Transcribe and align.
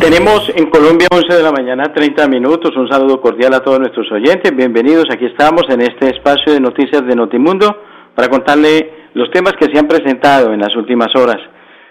Tenemos 0.00 0.50
en 0.56 0.70
Colombia 0.70 1.08
11 1.12 1.36
de 1.36 1.42
la 1.42 1.52
mañana 1.52 1.92
30 1.92 2.26
minutos. 2.26 2.74
Un 2.74 2.88
saludo 2.88 3.20
cordial 3.20 3.52
a 3.52 3.60
todos 3.60 3.80
nuestros 3.80 4.10
oyentes. 4.10 4.50
Bienvenidos. 4.56 5.04
Aquí 5.12 5.26
estamos 5.26 5.64
en 5.68 5.82
este 5.82 6.08
espacio 6.08 6.54
de 6.54 6.58
noticias 6.58 7.06
de 7.06 7.14
Notimundo 7.14 7.82
para 8.14 8.28
contarle 8.28 9.10
los 9.12 9.30
temas 9.30 9.52
que 9.60 9.66
se 9.66 9.78
han 9.78 9.86
presentado 9.86 10.54
en 10.54 10.60
las 10.60 10.74
últimas 10.74 11.14
horas. 11.14 11.36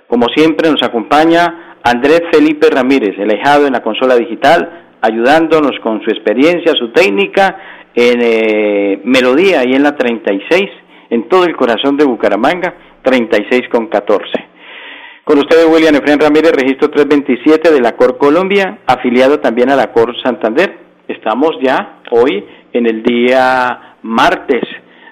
Como 0.08 0.26
siempre 0.36 0.72
nos 0.72 0.82
acompaña 0.82 1.78
Andrés 1.84 2.24
Felipe 2.34 2.68
Ramírez, 2.72 3.16
el 3.20 3.30
ahijado 3.30 3.68
en 3.68 3.74
la 3.74 3.84
consola 3.84 4.16
digital, 4.16 4.88
ayudándonos 5.02 5.80
con 5.84 6.02
su 6.02 6.10
experiencia, 6.10 6.74
su 6.80 6.92
técnica 6.92 7.58
en 7.94 8.22
eh, 8.24 9.02
Melodía 9.04 9.62
y 9.68 9.74
en 9.74 9.84
la 9.84 9.96
36, 9.96 10.64
en 11.12 11.30
todo 11.30 11.46
el 11.46 11.56
corazón 11.56 11.96
de 11.96 12.06
Bucaramanga, 12.06 12.74
36 13.04 13.70
con 13.70 13.86
14. 13.86 14.49
Con 15.30 15.38
ustedes, 15.38 15.68
William 15.68 15.94
Efraín 15.94 16.20
Ramírez, 16.20 16.54
registro 16.54 16.90
327 16.90 17.72
de 17.72 17.82
la 17.82 17.96
COR 17.96 18.18
Colombia, 18.18 18.80
afiliado 18.88 19.40
también 19.40 19.70
a 19.70 19.76
la 19.76 19.92
COR 19.92 20.20
Santander. 20.24 20.76
Estamos 21.08 21.52
ya 21.62 22.00
hoy 22.10 22.44
en 22.74 22.88
el 22.88 23.04
día 23.04 23.98
martes 24.02 24.64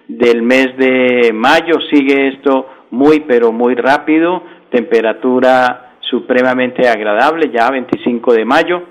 del 0.07 0.41
mes 0.41 0.75
de 0.75 1.31
mayo. 1.35 1.75
Sigue 1.91 2.29
esto 2.29 2.67
muy, 2.89 3.25
pero 3.27 3.51
muy 3.51 3.75
rápido. 3.75 4.41
Temperatura 4.71 5.97
supremamente 5.99 6.89
agradable, 6.89 7.51
ya 7.53 7.69
25 7.69 8.33
de 8.33 8.43
mayo. 8.43 8.81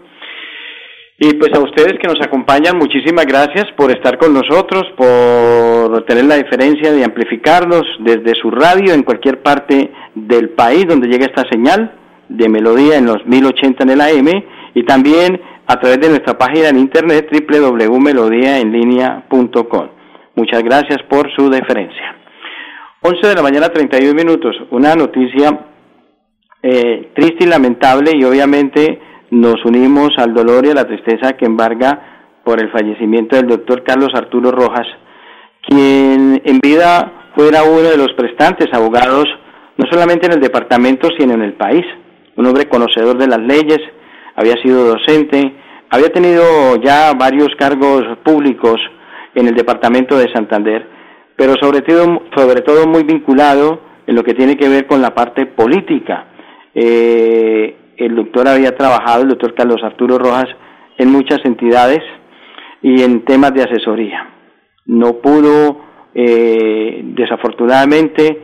Y 1.18 1.32
pues 1.34 1.50
a 1.54 1.60
ustedes 1.60 1.98
que 1.98 2.08
nos 2.08 2.20
acompañan, 2.20 2.76
muchísimas 2.76 3.24
gracias 3.24 3.72
por 3.74 3.90
estar 3.90 4.18
con 4.18 4.34
nosotros, 4.34 4.84
por 4.98 6.04
tener 6.04 6.24
la 6.24 6.36
diferencia 6.36 6.92
de 6.92 7.04
amplificarnos 7.04 7.84
desde 8.00 8.34
su 8.34 8.50
radio 8.50 8.92
en 8.92 9.02
cualquier 9.02 9.40
parte 9.40 9.90
del 10.14 10.50
país 10.50 10.84
donde 10.86 11.08
llega 11.08 11.24
esta 11.24 11.48
señal 11.50 11.94
de 12.28 12.50
melodía 12.50 12.98
en 12.98 13.06
los 13.06 13.24
1080 13.24 13.84
en 13.84 13.90
el 13.90 14.02
AM 14.02 14.28
y 14.74 14.84
también 14.84 15.40
a 15.66 15.80
través 15.80 16.00
de 16.00 16.10
nuestra 16.10 16.36
página 16.36 16.68
en 16.68 16.76
internet 16.78 17.30
www.melodiaenlinea.com. 17.32 19.88
Muchas 20.34 20.62
gracias 20.62 20.98
por 21.08 21.34
su 21.34 21.48
deferencia. 21.48 22.14
11 23.00 23.26
de 23.26 23.34
la 23.34 23.42
mañana 23.42 23.70
31 23.70 24.12
minutos, 24.12 24.54
una 24.70 24.94
noticia 24.94 25.60
eh, 26.62 27.08
triste 27.14 27.44
y 27.44 27.46
lamentable 27.46 28.10
y 28.14 28.22
obviamente 28.24 29.05
nos 29.30 29.64
unimos 29.64 30.10
al 30.18 30.34
dolor 30.34 30.66
y 30.66 30.70
a 30.70 30.74
la 30.74 30.86
tristeza 30.86 31.36
que 31.36 31.46
embarga 31.46 32.16
por 32.44 32.60
el 32.60 32.70
fallecimiento 32.70 33.36
del 33.36 33.48
doctor 33.48 33.82
Carlos 33.82 34.10
Arturo 34.14 34.50
Rojas, 34.50 34.86
quien 35.62 36.40
en 36.44 36.60
vida 36.60 37.30
fuera 37.34 37.64
uno 37.64 37.90
de 37.90 37.96
los 37.96 38.12
prestantes 38.12 38.68
abogados, 38.72 39.26
no 39.76 39.84
solamente 39.90 40.26
en 40.26 40.34
el 40.34 40.40
departamento, 40.40 41.08
sino 41.18 41.34
en 41.34 41.42
el 41.42 41.54
país. 41.54 41.84
Un 42.36 42.46
hombre 42.46 42.68
conocedor 42.68 43.18
de 43.18 43.26
las 43.26 43.40
leyes, 43.40 43.80
había 44.36 44.54
sido 44.62 44.86
docente, 44.86 45.54
había 45.90 46.08
tenido 46.10 46.76
ya 46.82 47.12
varios 47.14 47.48
cargos 47.58 48.02
públicos 48.24 48.80
en 49.34 49.48
el 49.48 49.54
departamento 49.54 50.16
de 50.18 50.32
Santander, 50.32 50.86
pero 51.36 51.54
sobre 51.60 51.82
todo, 51.82 52.22
sobre 52.34 52.62
todo 52.62 52.86
muy 52.86 53.02
vinculado 53.02 53.80
en 54.06 54.14
lo 54.14 54.22
que 54.22 54.34
tiene 54.34 54.56
que 54.56 54.68
ver 54.68 54.86
con 54.86 55.02
la 55.02 55.14
parte 55.14 55.46
política. 55.46 56.26
Eh, 56.74 57.76
el 57.96 58.14
doctor 58.14 58.48
había 58.48 58.76
trabajado, 58.76 59.22
el 59.22 59.28
doctor 59.28 59.54
Carlos 59.54 59.82
Arturo 59.82 60.18
Rojas, 60.18 60.48
en 60.98 61.10
muchas 61.10 61.40
entidades 61.44 62.00
y 62.82 63.02
en 63.02 63.24
temas 63.24 63.52
de 63.54 63.62
asesoría. 63.62 64.28
No 64.86 65.14
pudo, 65.14 65.80
eh, 66.14 67.00
desafortunadamente, 67.16 68.42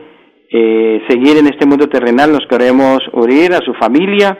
eh, 0.51 1.01
seguir 1.07 1.37
en 1.37 1.47
este 1.47 1.65
mundo 1.65 1.87
terrenal. 1.87 2.31
Nos 2.31 2.45
queremos 2.47 2.99
oír 3.13 3.53
a 3.53 3.65
su 3.65 3.73
familia 3.73 4.37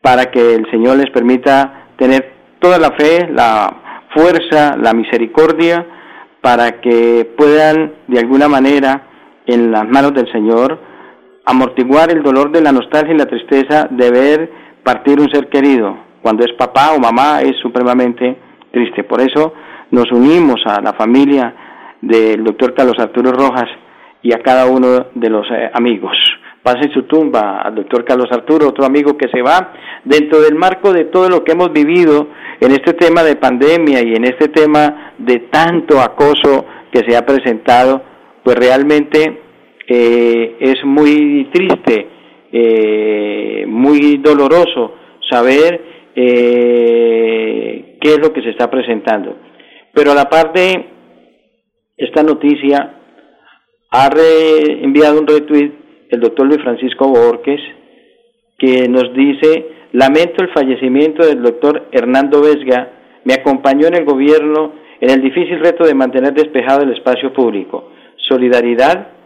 para 0.00 0.30
que 0.30 0.54
el 0.54 0.70
Señor 0.70 0.96
les 0.96 1.10
permita 1.10 1.88
tener 1.96 2.32
toda 2.58 2.78
la 2.78 2.92
fe, 2.92 3.28
la 3.30 4.08
fuerza, 4.14 4.76
la 4.76 4.92
misericordia, 4.92 5.86
para 6.40 6.80
que 6.80 7.28
puedan 7.36 7.92
de 8.08 8.18
alguna 8.18 8.48
manera 8.48 9.06
en 9.46 9.70
las 9.70 9.86
manos 9.88 10.14
del 10.14 10.30
Señor 10.32 10.89
amortiguar 11.44 12.10
el 12.10 12.22
dolor 12.22 12.50
de 12.50 12.60
la 12.60 12.72
nostalgia 12.72 13.14
y 13.14 13.18
la 13.18 13.26
tristeza 13.26 13.88
de 13.90 14.10
ver 14.10 14.52
partir 14.82 15.20
un 15.20 15.30
ser 15.30 15.48
querido. 15.48 15.96
Cuando 16.22 16.44
es 16.44 16.52
papá 16.52 16.92
o 16.92 16.98
mamá 16.98 17.40
es 17.42 17.56
supremamente 17.62 18.36
triste. 18.70 19.04
Por 19.04 19.20
eso 19.20 19.54
nos 19.90 20.10
unimos 20.12 20.60
a 20.66 20.80
la 20.80 20.92
familia 20.92 21.54
del 22.00 22.44
doctor 22.44 22.74
Carlos 22.74 22.98
Arturo 22.98 23.32
Rojas 23.32 23.68
y 24.22 24.32
a 24.32 24.42
cada 24.42 24.66
uno 24.66 25.06
de 25.14 25.30
los 25.30 25.46
eh, 25.50 25.70
amigos. 25.72 26.16
Pase 26.62 26.90
su 26.92 27.04
tumba 27.04 27.62
al 27.62 27.74
doctor 27.74 28.04
Carlos 28.04 28.30
Arturo, 28.30 28.68
otro 28.68 28.84
amigo 28.84 29.16
que 29.16 29.28
se 29.28 29.40
va 29.40 29.72
dentro 30.04 30.40
del 30.40 30.56
marco 30.56 30.92
de 30.92 31.06
todo 31.06 31.28
lo 31.30 31.42
que 31.42 31.52
hemos 31.52 31.72
vivido 31.72 32.28
en 32.60 32.72
este 32.72 32.92
tema 32.92 33.22
de 33.22 33.36
pandemia 33.36 34.02
y 34.02 34.14
en 34.14 34.24
este 34.24 34.48
tema 34.48 35.14
de 35.16 35.48
tanto 35.50 36.00
acoso 36.00 36.66
que 36.92 37.00
se 37.08 37.16
ha 37.16 37.24
presentado, 37.24 38.02
pues 38.44 38.56
realmente 38.56 39.40
eh, 39.92 40.56
es 40.60 40.84
muy 40.84 41.48
triste, 41.52 42.06
eh, 42.52 43.64
muy 43.66 44.18
doloroso 44.18 44.94
saber 45.28 45.80
eh, 46.14 47.96
qué 48.00 48.08
es 48.08 48.18
lo 48.20 48.32
que 48.32 48.40
se 48.40 48.50
está 48.50 48.70
presentando. 48.70 49.34
Pero 49.92 50.12
a 50.12 50.14
la 50.14 50.30
parte, 50.30 50.86
esta 51.96 52.22
noticia 52.22 53.00
ha 53.90 54.10
enviado 54.80 55.18
un 55.18 55.26
retweet 55.26 55.72
el 56.10 56.20
doctor 56.20 56.46
Luis 56.46 56.62
Francisco 56.62 57.08
Borges 57.08 57.60
que 58.58 58.88
nos 58.88 59.12
dice, 59.12 59.66
lamento 59.90 60.44
el 60.44 60.52
fallecimiento 60.52 61.26
del 61.26 61.42
doctor 61.42 61.88
Hernando 61.90 62.42
Vesga, 62.42 62.92
me 63.24 63.34
acompañó 63.34 63.88
en 63.88 63.96
el 63.96 64.04
gobierno 64.04 64.72
en 65.00 65.10
el 65.10 65.20
difícil 65.20 65.58
reto 65.58 65.84
de 65.84 65.94
mantener 65.94 66.32
despejado 66.32 66.82
el 66.82 66.92
espacio 66.92 67.32
público. 67.32 67.90
Solidaridad 68.28 69.19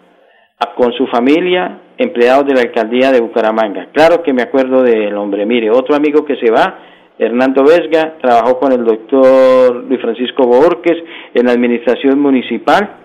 con 0.77 0.93
su 0.93 1.07
familia, 1.07 1.81
empleados 1.99 2.47
de 2.47 2.55
la 2.55 2.63
alcaldía 2.63 3.13
de 3.13 3.21
Bucaramanga. 3.21 3.89
Claro 3.93 4.23
que 4.23 4.33
me 4.33 4.43
acuerdo 4.43 4.83
del 4.83 5.17
hombre. 5.17 5.47
Mire, 5.47 5.71
otro 5.71 5.95
amigo 5.95 6.25
que 6.25 6.37
se 6.37 6.51
va, 6.51 6.79
Hernando 7.19 7.63
Vesga, 7.63 8.19
trabajó 8.21 8.59
con 8.59 8.73
el 8.73 8.85
doctor 8.85 9.85
Luis 9.85 10.01
Francisco 10.01 10.47
Borges 10.47 10.99
en 11.35 11.47
la 11.47 11.53
administración 11.53 12.19
municipal. 12.19 12.97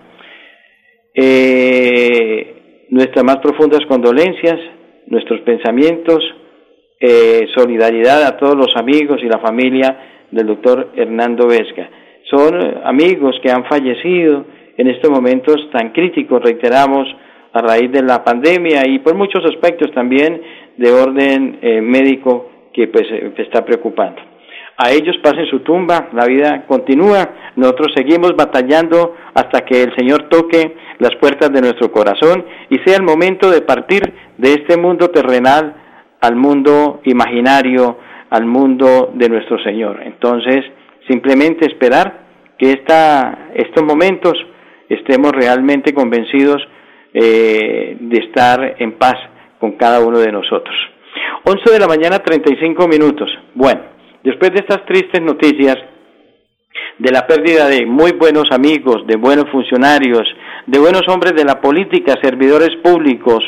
Eh, 1.14 2.86
nuestras 2.90 3.24
más 3.24 3.38
profundas 3.38 3.80
condolencias, 3.86 4.58
nuestros 5.06 5.40
pensamientos, 5.40 6.24
eh, 6.98 7.46
solidaridad 7.54 8.24
a 8.24 8.36
todos 8.36 8.56
los 8.56 8.74
amigos 8.76 9.20
y 9.22 9.26
la 9.26 9.38
familia 9.38 10.26
del 10.30 10.46
doctor 10.46 10.90
Hernando 10.94 11.46
Vesga. 11.46 11.88
Son 12.30 12.54
amigos 12.84 13.36
que 13.42 13.50
han 13.50 13.64
fallecido 13.64 14.44
en 14.76 14.88
estos 14.88 15.10
momentos 15.10 15.68
tan 15.72 15.90
críticos, 15.90 16.42
reiteramos, 16.42 17.06
a 17.52 17.60
raíz 17.60 17.90
de 17.90 18.02
la 18.02 18.22
pandemia 18.22 18.86
y 18.86 19.00
por 19.00 19.14
muchos 19.14 19.44
aspectos 19.44 19.92
también 19.92 20.40
de 20.76 20.92
orden 20.92 21.58
eh, 21.62 21.80
médico 21.80 22.50
que 22.72 22.88
pues 22.88 23.04
eh, 23.10 23.32
está 23.38 23.64
preocupando. 23.64 24.20
A 24.82 24.92
ellos 24.92 25.16
pasen 25.22 25.46
su 25.46 25.60
tumba, 25.60 26.08
la 26.12 26.24
vida 26.24 26.64
continúa, 26.66 27.28
nosotros 27.56 27.92
seguimos 27.94 28.34
batallando 28.34 29.14
hasta 29.34 29.60
que 29.60 29.82
el 29.82 29.94
Señor 29.94 30.28
toque 30.30 30.74
las 30.98 31.14
puertas 31.16 31.52
de 31.52 31.60
nuestro 31.60 31.92
corazón 31.92 32.46
y 32.70 32.78
sea 32.78 32.96
el 32.96 33.02
momento 33.02 33.50
de 33.50 33.60
partir 33.60 34.02
de 34.38 34.52
este 34.54 34.78
mundo 34.78 35.08
terrenal 35.08 35.74
al 36.20 36.36
mundo 36.36 37.00
imaginario, 37.04 37.98
al 38.30 38.46
mundo 38.46 39.10
de 39.14 39.28
nuestro 39.28 39.62
Señor. 39.62 40.00
Entonces, 40.02 40.64
simplemente 41.08 41.66
esperar 41.66 42.20
que 42.58 42.72
esta, 42.72 43.50
estos 43.54 43.84
momentos 43.84 44.34
estemos 44.88 45.32
realmente 45.32 45.92
convencidos 45.92 46.66
eh, 47.12 47.96
de 48.00 48.18
estar 48.26 48.76
en 48.78 48.92
paz 48.92 49.16
con 49.58 49.72
cada 49.72 50.00
uno 50.00 50.18
de 50.18 50.32
nosotros. 50.32 50.74
11 51.44 51.72
de 51.72 51.78
la 51.78 51.86
mañana, 51.86 52.18
35 52.18 52.88
minutos. 52.88 53.30
Bueno, 53.54 53.80
después 54.22 54.52
de 54.52 54.60
estas 54.60 54.84
tristes 54.86 55.20
noticias 55.20 55.76
de 56.98 57.10
la 57.10 57.26
pérdida 57.26 57.68
de 57.68 57.86
muy 57.86 58.12
buenos 58.12 58.44
amigos, 58.50 59.06
de 59.06 59.16
buenos 59.16 59.50
funcionarios, 59.50 60.26
de 60.66 60.78
buenos 60.78 61.02
hombres 61.08 61.34
de 61.34 61.44
la 61.44 61.60
política, 61.60 62.14
servidores 62.22 62.76
públicos, 62.82 63.42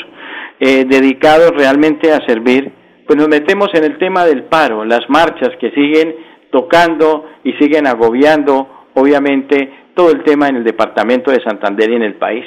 eh, 0.59 0.85
dedicados 0.87 1.53
realmente 1.57 2.13
a 2.13 2.27
servir 2.27 2.73
pues 3.07 3.19
nos 3.19 3.29
metemos 3.29 3.69
en 3.75 3.85
el 3.85 3.99
tema 3.99 4.25
del 4.25 4.45
paro, 4.45 4.85
las 4.85 5.09
marchas 5.09 5.51
que 5.61 5.71
siguen 5.73 6.15
tocando 6.51 7.27
y 7.45 7.53
siguen 7.55 7.87
agobiando, 7.87 8.87
obviamente, 8.95 9.71
todo 9.95 10.11
el 10.13 10.23
tema 10.23 10.49
en 10.49 10.57
el 10.57 10.65
departamento 10.65 11.31
de 11.31 11.43
Santander 11.43 11.91
y 11.91 11.97
en 11.97 12.03
el 12.03 12.15
país. 12.15 12.45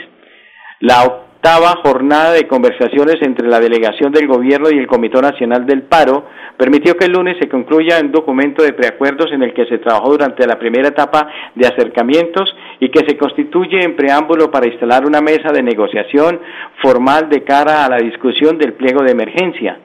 La 0.82 1.04
octava 1.04 1.80
jornada 1.84 2.34
de 2.34 2.48
conversaciones 2.48 3.16
entre 3.22 3.48
la 3.48 3.62
delegación 3.62 4.12
del 4.12 4.28
gobierno 4.28 4.68
y 4.70 4.78
el 4.78 4.88
Comité 4.88 5.22
Nacional 5.22 5.66
del 5.66 5.84
Paro 5.84 6.26
permitió 6.58 6.98
que 6.98 7.06
el 7.06 7.14
lunes 7.14 7.38
se 7.40 7.48
concluya 7.48 8.00
un 8.02 8.12
documento 8.12 8.62
de 8.62 8.74
preacuerdos 8.74 9.32
en 9.32 9.42
el 9.42 9.54
que 9.54 9.66
se 9.68 9.78
trabajó 9.78 10.12
durante 10.12 10.46
la 10.46 10.60
primera 10.60 10.90
etapa 10.90 11.30
de 11.56 11.66
acercamientos 11.66 12.54
y 12.82 12.90
que 12.90 13.08
se 13.08 13.18
constituye 13.18 13.84
en 13.84 13.96
preámbulo 13.96 14.52
para 14.52 14.68
instalar 14.68 15.06
una 15.06 15.22
mesa 15.22 15.54
de 15.54 15.64
negociación 15.64 16.42
formal 16.82 17.30
de 17.30 17.44
cara 17.46 17.86
a 17.86 17.90
la 17.90 17.98
discusión 17.98 18.58
del 18.58 18.74
pliego 18.74 19.02
de 19.04 19.12
emergencia. 19.12 19.80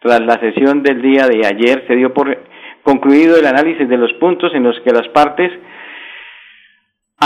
Tras 0.00 0.20
la 0.20 0.34
sesión 0.34 0.84
del 0.84 1.02
día 1.02 1.26
de 1.26 1.44
ayer 1.44 1.84
se 1.88 1.96
dio 1.96 2.14
por 2.14 2.38
concluido 2.84 3.36
el 3.36 3.46
análisis 3.46 3.88
de 3.88 3.96
los 3.96 4.12
puntos 4.14 4.54
en 4.54 4.62
los 4.62 4.78
que 4.80 4.92
las 4.92 5.08
partes 5.08 5.50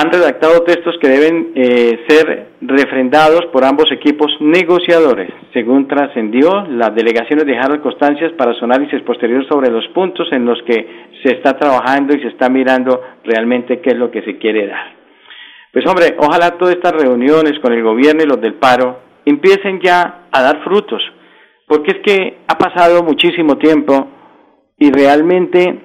han 0.00 0.10
redactado 0.10 0.62
textos 0.62 0.96
que 0.98 1.08
deben 1.08 1.52
eh, 1.54 2.06
ser 2.08 2.52
refrendados 2.62 3.44
por 3.52 3.64
ambos 3.64 3.84
equipos 3.92 4.32
negociadores. 4.40 5.30
Según 5.52 5.88
trascendió, 5.88 6.64
las 6.70 6.94
delegaciones 6.94 7.44
dejaron 7.44 7.80
constancias 7.80 8.32
para 8.38 8.54
su 8.54 8.64
análisis 8.64 9.02
posterior 9.02 9.46
sobre 9.46 9.70
los 9.70 9.86
puntos 9.88 10.26
en 10.32 10.46
los 10.46 10.58
que 10.62 10.86
se 11.22 11.34
está 11.34 11.58
trabajando 11.58 12.16
y 12.16 12.22
se 12.22 12.28
está 12.28 12.48
mirando 12.48 13.02
realmente 13.24 13.80
qué 13.80 13.90
es 13.90 13.96
lo 13.96 14.10
que 14.10 14.22
se 14.22 14.38
quiere 14.38 14.68
dar. 14.68 14.94
Pues 15.70 15.84
hombre, 15.86 16.16
ojalá 16.18 16.56
todas 16.56 16.76
estas 16.76 16.92
reuniones 16.92 17.58
con 17.60 17.74
el 17.74 17.82
gobierno 17.82 18.22
y 18.24 18.26
los 18.26 18.40
del 18.40 18.54
paro 18.54 19.00
empiecen 19.26 19.80
ya 19.82 20.28
a 20.32 20.42
dar 20.42 20.64
frutos, 20.64 21.02
porque 21.66 21.90
es 21.90 21.98
que 22.02 22.38
ha 22.48 22.56
pasado 22.56 23.02
muchísimo 23.02 23.58
tiempo 23.58 24.08
y 24.78 24.90
realmente 24.90 25.78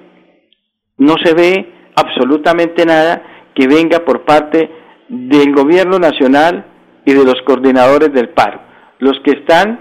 no 0.96 1.16
se 1.22 1.34
ve 1.34 1.72
absolutamente 1.94 2.86
nada 2.86 3.35
que 3.56 3.66
venga 3.66 4.04
por 4.04 4.24
parte 4.24 4.70
del 5.08 5.52
gobierno 5.54 5.98
nacional 5.98 6.66
y 7.04 7.12
de 7.14 7.24
los 7.24 7.40
coordinadores 7.46 8.12
del 8.12 8.28
paro, 8.28 8.60
los 8.98 9.18
que 9.24 9.30
están 9.30 9.80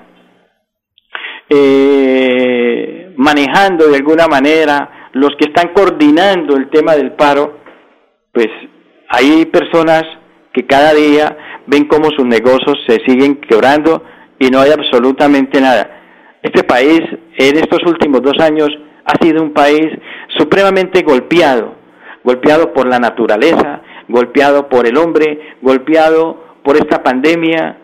eh, 1.50 3.13
manejando 3.18 3.88
de 3.88 3.98
alguna 3.98 4.27
manera, 4.27 5.10
los 5.13 5.31
que 5.38 5.50
están 5.50 5.74
coordinando 5.74 6.56
el 6.56 6.69
tema 6.69 6.95
del 6.95 7.13
paro, 7.13 7.60
pues 8.31 8.48
hay 9.10 9.45
personas 9.45 10.04
que 10.54 10.66
cada 10.66 10.94
día 10.94 11.63
ven 11.68 11.86
cómo 11.88 12.10
sus 12.12 12.25
negocios 12.25 12.77
se 12.88 13.00
siguen 13.06 13.42
quebrando 13.42 14.04
y 14.39 14.48
no 14.50 14.60
hay 14.60 14.72
absolutamente 14.72 15.60
nada. 15.60 16.01
Este 16.42 16.63
país 16.63 17.01
en 17.38 17.57
estos 17.57 17.80
últimos 17.86 18.22
dos 18.22 18.39
años 18.39 18.69
ha 19.04 19.24
sido 19.24 19.44
un 19.44 19.51
país 19.51 19.88
supremamente 20.38 21.01
golpeado 21.01 21.85
golpeado 22.25 22.74
por 22.74 22.88
la 22.88 23.00
naturaleza, 23.00 23.81
golpeado 24.10 24.68
por 24.68 24.88
el 24.88 24.98
hombre, 24.98 25.56
golpeado 25.62 26.44
por 26.63 26.75
esta 26.75 27.04
pandemia, 27.04 27.77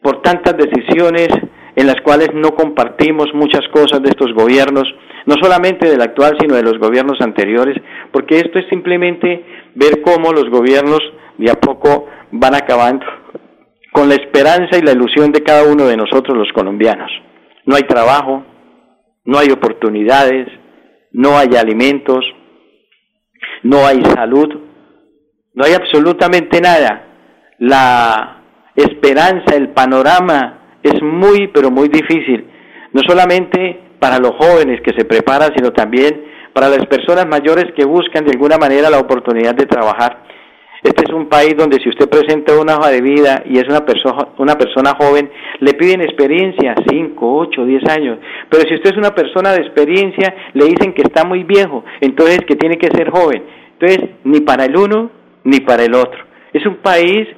por 0.00 0.22
tantas 0.22 0.56
decisiones 0.56 1.28
en 1.74 1.86
las 1.86 2.00
cuales 2.02 2.28
no 2.32 2.52
compartimos 2.52 3.26
muchas 3.34 3.66
cosas 3.72 4.00
de 4.02 4.10
estos 4.10 4.32
gobiernos, 4.32 4.84
no 5.26 5.34
solamente 5.42 5.88
del 5.88 6.00
actual, 6.00 6.36
sino 6.40 6.54
de 6.54 6.62
los 6.62 6.78
gobiernos 6.78 7.20
anteriores, 7.20 7.76
porque 8.12 8.36
esto 8.38 8.58
es 8.58 8.66
simplemente 8.68 9.44
ver 9.74 10.00
cómo 10.02 10.32
los 10.32 10.48
gobiernos 10.48 11.00
de 11.36 11.50
a 11.50 11.54
poco 11.54 12.06
van 12.30 12.54
acabando 12.54 13.04
con 13.92 14.08
la 14.08 14.14
esperanza 14.14 14.78
y 14.78 14.82
la 14.82 14.92
ilusión 14.92 15.32
de 15.32 15.42
cada 15.42 15.64
uno 15.64 15.86
de 15.86 15.96
nosotros 15.96 16.36
los 16.36 16.52
colombianos. 16.52 17.10
No 17.66 17.74
hay 17.74 17.82
trabajo, 17.82 18.44
no 19.24 19.38
hay 19.38 19.50
oportunidades, 19.50 20.48
no 21.12 21.36
hay 21.36 21.56
alimentos, 21.56 22.24
no 23.68 23.86
hay 23.86 24.02
salud, 24.02 24.48
no 25.52 25.64
hay 25.64 25.74
absolutamente 25.74 26.58
nada. 26.58 27.04
La 27.58 28.40
esperanza, 28.74 29.54
el 29.56 29.70
panorama 29.70 30.78
es 30.82 31.02
muy, 31.02 31.48
pero 31.48 31.70
muy 31.70 31.88
difícil, 31.88 32.46
no 32.94 33.02
solamente 33.06 33.78
para 34.00 34.18
los 34.18 34.32
jóvenes 34.36 34.80
que 34.80 34.94
se 34.96 35.04
preparan, 35.04 35.52
sino 35.54 35.72
también 35.72 36.24
para 36.54 36.70
las 36.70 36.86
personas 36.86 37.26
mayores 37.26 37.66
que 37.76 37.84
buscan 37.84 38.24
de 38.24 38.30
alguna 38.30 38.56
manera 38.56 38.88
la 38.88 39.00
oportunidad 39.00 39.54
de 39.54 39.66
trabajar. 39.66 40.22
Este 40.82 41.04
es 41.06 41.12
un 41.12 41.28
país 41.28 41.56
donde 41.56 41.78
si 41.82 41.88
usted 41.88 42.08
presenta 42.08 42.58
una 42.58 42.76
hoja 42.76 42.90
de 42.90 43.00
vida 43.00 43.42
y 43.44 43.58
es 43.58 43.68
una 43.68 43.84
persona, 43.84 44.28
una 44.38 44.54
persona 44.54 44.92
joven, 44.98 45.28
le 45.58 45.74
piden 45.74 46.02
experiencia, 46.02 46.74
5, 46.88 47.16
8, 47.20 47.64
10 47.64 47.88
años. 47.90 48.18
Pero 48.48 48.62
si 48.68 48.76
usted 48.76 48.92
es 48.92 48.96
una 48.96 49.12
persona 49.14 49.52
de 49.52 49.62
experiencia, 49.62 50.34
le 50.54 50.66
dicen 50.66 50.94
que 50.94 51.02
está 51.02 51.24
muy 51.24 51.42
viejo, 51.42 51.84
entonces 52.00 52.38
que 52.46 52.54
tiene 52.54 52.78
que 52.78 52.88
ser 52.96 53.10
joven. 53.10 53.42
Entonces, 53.80 54.10
ni 54.24 54.40
para 54.40 54.64
el 54.64 54.76
uno 54.76 55.10
ni 55.44 55.60
para 55.60 55.84
el 55.84 55.94
otro. 55.94 56.18
Es 56.52 56.64
un 56.66 56.76
país 56.76 57.28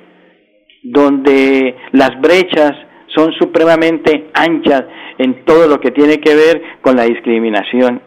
donde 0.83 1.77
las 1.93 2.19
brechas 2.21 2.73
son 3.15 3.33
supremamente 3.33 4.31
anchas 4.35 4.85
en 5.19 5.45
todo 5.45 5.69
lo 5.69 5.81
que 5.81 5.91
tiene 5.91 6.19
que 6.19 6.35
ver 6.35 6.63
con 6.81 6.97
la 6.97 7.05
discriminación. 7.05 8.01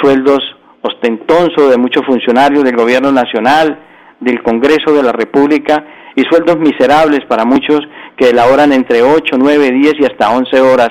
Sueldos 0.00 0.40
ostentosos 0.82 1.70
de 1.70 1.76
muchos 1.76 2.04
funcionarios 2.06 2.64
del 2.64 2.76
gobierno 2.76 3.10
nacional, 3.10 3.78
del 4.20 4.42
Congreso 4.42 4.94
de 4.94 5.02
la 5.02 5.12
República 5.12 5.84
y 6.14 6.22
sueldos 6.22 6.58
miserables 6.58 7.20
para 7.28 7.44
muchos 7.44 7.80
que 8.16 8.30
elaboran 8.30 8.72
entre 8.72 9.02
8, 9.02 9.36
9, 9.38 9.70
10 9.70 9.94
y 9.98 10.04
hasta 10.04 10.30
11 10.30 10.60
horas, 10.60 10.90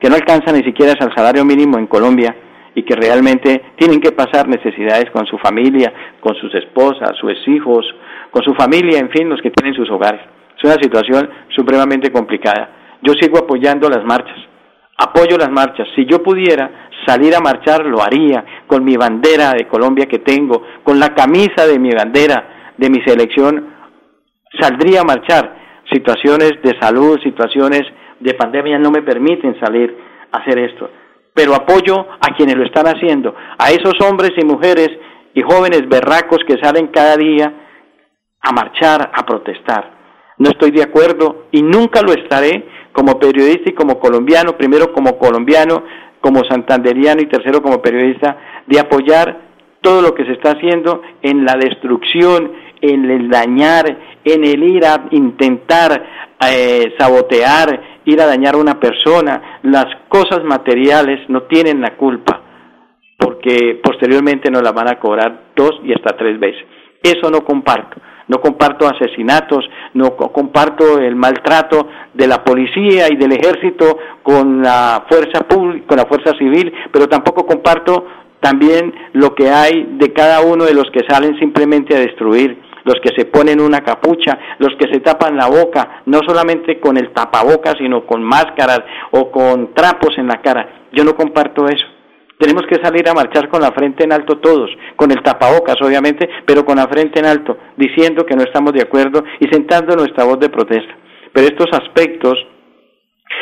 que 0.00 0.08
no 0.08 0.16
alcanzan 0.16 0.56
ni 0.56 0.64
siquiera 0.64 0.94
al 0.98 1.14
salario 1.14 1.44
mínimo 1.44 1.78
en 1.78 1.86
Colombia 1.86 2.34
y 2.74 2.82
que 2.84 2.94
realmente 2.94 3.62
tienen 3.76 4.00
que 4.00 4.12
pasar 4.12 4.48
necesidades 4.48 5.10
con 5.10 5.26
su 5.26 5.38
familia, 5.38 5.92
con 6.20 6.34
sus 6.36 6.54
esposas, 6.54 7.16
sus 7.20 7.32
hijos, 7.48 7.84
con 8.30 8.42
su 8.42 8.54
familia, 8.54 8.98
en 8.98 9.10
fin, 9.10 9.28
los 9.28 9.40
que 9.42 9.50
tienen 9.50 9.74
sus 9.74 9.90
hogares. 9.90 10.20
Es 10.56 10.64
una 10.64 10.82
situación 10.82 11.28
supremamente 11.54 12.10
complicada. 12.10 12.70
Yo 13.02 13.12
sigo 13.20 13.38
apoyando 13.38 13.88
las 13.88 14.04
marchas, 14.04 14.38
apoyo 14.96 15.36
las 15.36 15.50
marchas. 15.50 15.86
Si 15.94 16.06
yo 16.06 16.22
pudiera 16.22 16.88
salir 17.06 17.34
a 17.34 17.40
marchar, 17.40 17.84
lo 17.84 18.02
haría, 18.02 18.44
con 18.66 18.84
mi 18.84 18.96
bandera 18.96 19.52
de 19.52 19.66
Colombia 19.66 20.06
que 20.06 20.20
tengo, 20.20 20.64
con 20.82 20.98
la 20.98 21.14
camisa 21.14 21.66
de 21.66 21.78
mi 21.78 21.90
bandera, 21.90 22.72
de 22.78 22.88
mi 22.88 23.02
selección, 23.02 23.74
saldría 24.58 25.00
a 25.00 25.04
marchar. 25.04 25.60
Situaciones 25.92 26.52
de 26.62 26.78
salud, 26.80 27.18
situaciones 27.22 27.82
de 28.20 28.34
pandemia 28.34 28.78
no 28.78 28.90
me 28.90 29.02
permiten 29.02 29.58
salir 29.60 29.94
a 30.30 30.38
hacer 30.38 30.58
esto 30.58 30.88
pero 31.34 31.54
apoyo 31.54 32.06
a 32.20 32.34
quienes 32.36 32.56
lo 32.56 32.64
están 32.64 32.86
haciendo, 32.86 33.34
a 33.58 33.70
esos 33.70 33.94
hombres 34.06 34.32
y 34.36 34.44
mujeres 34.44 34.90
y 35.34 35.42
jóvenes 35.42 35.88
berracos 35.88 36.38
que 36.46 36.58
salen 36.62 36.88
cada 36.88 37.16
día 37.16 37.52
a 38.40 38.52
marchar, 38.52 39.10
a 39.14 39.24
protestar. 39.24 40.02
No 40.38 40.50
estoy 40.50 40.72
de 40.72 40.82
acuerdo 40.82 41.46
y 41.52 41.62
nunca 41.62 42.02
lo 42.02 42.12
estaré 42.12 42.66
como 42.92 43.18
periodista 43.18 43.70
y 43.70 43.74
como 43.74 43.98
colombiano, 43.98 44.56
primero 44.56 44.92
como 44.92 45.18
colombiano, 45.18 45.84
como 46.20 46.44
santanderiano 46.44 47.22
y 47.22 47.26
tercero 47.26 47.62
como 47.62 47.80
periodista, 47.80 48.36
de 48.66 48.78
apoyar 48.78 49.52
todo 49.80 50.02
lo 50.02 50.14
que 50.14 50.24
se 50.24 50.32
está 50.32 50.52
haciendo 50.52 51.02
en 51.22 51.44
la 51.44 51.54
destrucción, 51.54 52.52
en 52.80 53.10
el 53.10 53.28
dañar, 53.28 53.84
en 54.24 54.44
el 54.44 54.62
ir 54.62 54.84
a 54.84 55.06
intentar 55.10 56.04
eh, 56.48 56.94
sabotear, 56.98 57.91
ir 58.04 58.20
a 58.20 58.26
dañar 58.26 58.54
a 58.54 58.58
una 58.58 58.78
persona. 58.78 59.60
Las 59.62 59.86
cosas 60.08 60.44
materiales 60.44 61.28
no 61.28 61.42
tienen 61.42 61.80
la 61.80 61.96
culpa, 61.96 62.40
porque 63.18 63.80
posteriormente 63.82 64.50
nos 64.50 64.62
la 64.62 64.72
van 64.72 64.88
a 64.88 64.98
cobrar 64.98 65.44
dos 65.56 65.80
y 65.84 65.92
hasta 65.92 66.16
tres 66.16 66.38
veces. 66.38 66.64
Eso 67.02 67.30
no 67.30 67.44
comparto. 67.44 68.00
No 68.28 68.40
comparto 68.40 68.86
asesinatos, 68.86 69.68
no 69.94 70.16
comparto 70.16 70.98
el 71.00 71.16
maltrato 71.16 71.88
de 72.14 72.26
la 72.26 72.44
policía 72.44 73.08
y 73.10 73.16
del 73.16 73.32
ejército 73.32 73.98
con 74.22 74.62
la 74.62 75.04
fuerza 75.08 75.40
pública, 75.46 75.86
con 75.88 75.96
la 75.98 76.06
fuerza 76.06 76.32
civil, 76.38 76.72
pero 76.92 77.08
tampoco 77.08 77.44
comparto 77.44 78.06
también 78.40 78.94
lo 79.12 79.34
que 79.34 79.50
hay 79.50 79.96
de 79.98 80.12
cada 80.12 80.40
uno 80.40 80.64
de 80.64 80.72
los 80.72 80.90
que 80.92 81.00
salen 81.08 81.38
simplemente 81.38 81.96
a 81.96 82.00
destruir 82.00 82.58
los 82.84 82.96
que 83.02 83.14
se 83.16 83.26
ponen 83.26 83.60
una 83.60 83.80
capucha, 83.80 84.38
los 84.58 84.74
que 84.76 84.92
se 84.92 85.00
tapan 85.00 85.36
la 85.36 85.48
boca, 85.48 86.02
no 86.06 86.20
solamente 86.26 86.80
con 86.80 86.96
el 86.96 87.12
tapaboca, 87.12 87.74
sino 87.78 88.06
con 88.06 88.22
máscaras 88.22 88.80
o 89.12 89.30
con 89.30 89.74
trapos 89.74 90.16
en 90.18 90.26
la 90.26 90.40
cara. 90.40 90.86
Yo 90.92 91.04
no 91.04 91.14
comparto 91.14 91.66
eso. 91.66 91.86
Tenemos 92.38 92.64
que 92.66 92.82
salir 92.82 93.08
a 93.08 93.14
marchar 93.14 93.48
con 93.48 93.62
la 93.62 93.70
frente 93.70 94.02
en 94.02 94.12
alto 94.12 94.38
todos, 94.38 94.68
con 94.96 95.12
el 95.12 95.22
tapabocas 95.22 95.76
obviamente, 95.80 96.28
pero 96.44 96.64
con 96.64 96.76
la 96.76 96.88
frente 96.88 97.20
en 97.20 97.26
alto, 97.26 97.56
diciendo 97.76 98.26
que 98.26 98.34
no 98.34 98.42
estamos 98.42 98.72
de 98.72 98.82
acuerdo 98.82 99.22
y 99.38 99.46
sentando 99.46 99.94
nuestra 99.94 100.24
voz 100.24 100.40
de 100.40 100.48
protesta. 100.48 100.92
Pero 101.32 101.46
estos 101.46 101.68
aspectos, 101.72 102.34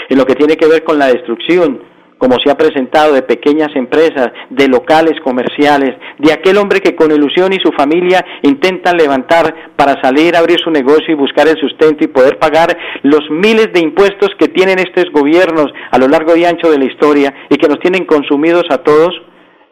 en 0.09 0.18
lo 0.18 0.26
que 0.26 0.35
tiene 0.35 0.56
que 0.56 0.68
ver 0.68 0.85
con 0.85 0.99
la 0.99 1.06
destrucción, 1.06 1.82
como 2.20 2.36
se 2.38 2.50
ha 2.50 2.54
presentado, 2.54 3.14
de 3.14 3.22
pequeñas 3.22 3.70
empresas, 3.74 4.30
de 4.50 4.68
locales 4.68 5.18
comerciales, 5.24 5.96
de 6.18 6.32
aquel 6.32 6.58
hombre 6.58 6.80
que 6.80 6.94
con 6.94 7.10
ilusión 7.10 7.50
y 7.54 7.58
su 7.64 7.72
familia 7.72 8.22
intentan 8.42 8.98
levantar 8.98 9.72
para 9.74 10.00
salir 10.02 10.36
abrir 10.36 10.58
su 10.62 10.70
negocio 10.70 11.06
y 11.08 11.14
buscar 11.14 11.48
el 11.48 11.56
sustento 11.56 12.04
y 12.04 12.08
poder 12.08 12.38
pagar 12.38 12.76
los 13.02 13.22
miles 13.30 13.72
de 13.72 13.80
impuestos 13.80 14.28
que 14.38 14.48
tienen 14.48 14.78
estos 14.78 15.10
gobiernos 15.12 15.72
a 15.90 15.98
lo 15.98 16.08
largo 16.08 16.36
y 16.36 16.44
ancho 16.44 16.70
de 16.70 16.78
la 16.78 16.84
historia 16.84 17.34
y 17.48 17.56
que 17.56 17.68
nos 17.68 17.80
tienen 17.80 18.04
consumidos 18.04 18.64
a 18.68 18.78
todos, 18.78 19.10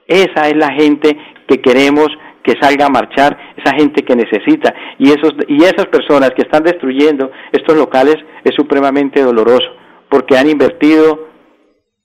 esa 0.07 0.49
es 0.49 0.57
la 0.57 0.73
gente 0.73 1.19
que 1.47 1.61
queremos 1.61 2.09
que 2.43 2.55
salga 2.59 2.87
a 2.87 2.89
marchar, 2.89 3.37
esa 3.59 3.77
gente 3.77 4.03
que 4.03 4.17
necesita. 4.17 4.75
Y, 4.99 5.11
esos, 5.11 5.35
y 5.49 5.63
esas 5.65 5.87
personas 5.87 6.31
que 6.31 6.43
están 6.43 6.63
destruyendo 6.63 7.31
estos 7.53 7.77
locales 7.77 8.17
es 8.43 8.55
supremamente 8.55 9.23
doloroso, 9.23 9.69
porque 10.09 10.39
han 10.39 10.49
invertido 10.49 11.29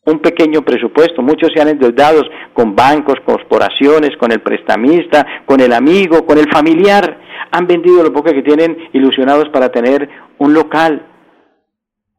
un 0.05 0.19
pequeño 0.19 0.61
presupuesto. 0.61 1.21
Muchos 1.21 1.51
se 1.53 1.61
han 1.61 1.69
endeudado 1.69 2.23
con 2.53 2.75
bancos, 2.75 3.15
corporaciones, 3.25 4.17
con 4.17 4.31
el 4.31 4.41
prestamista, 4.41 5.25
con 5.45 5.61
el 5.61 5.73
amigo, 5.73 6.25
con 6.25 6.37
el 6.37 6.49
familiar. 6.51 7.19
Han 7.51 7.67
vendido 7.67 8.03
lo 8.03 8.11
poco 8.11 8.31
que 8.31 8.41
tienen 8.41 8.89
ilusionados 8.93 9.49
para 9.49 9.69
tener 9.69 10.09
un 10.39 10.53
local, 10.53 11.05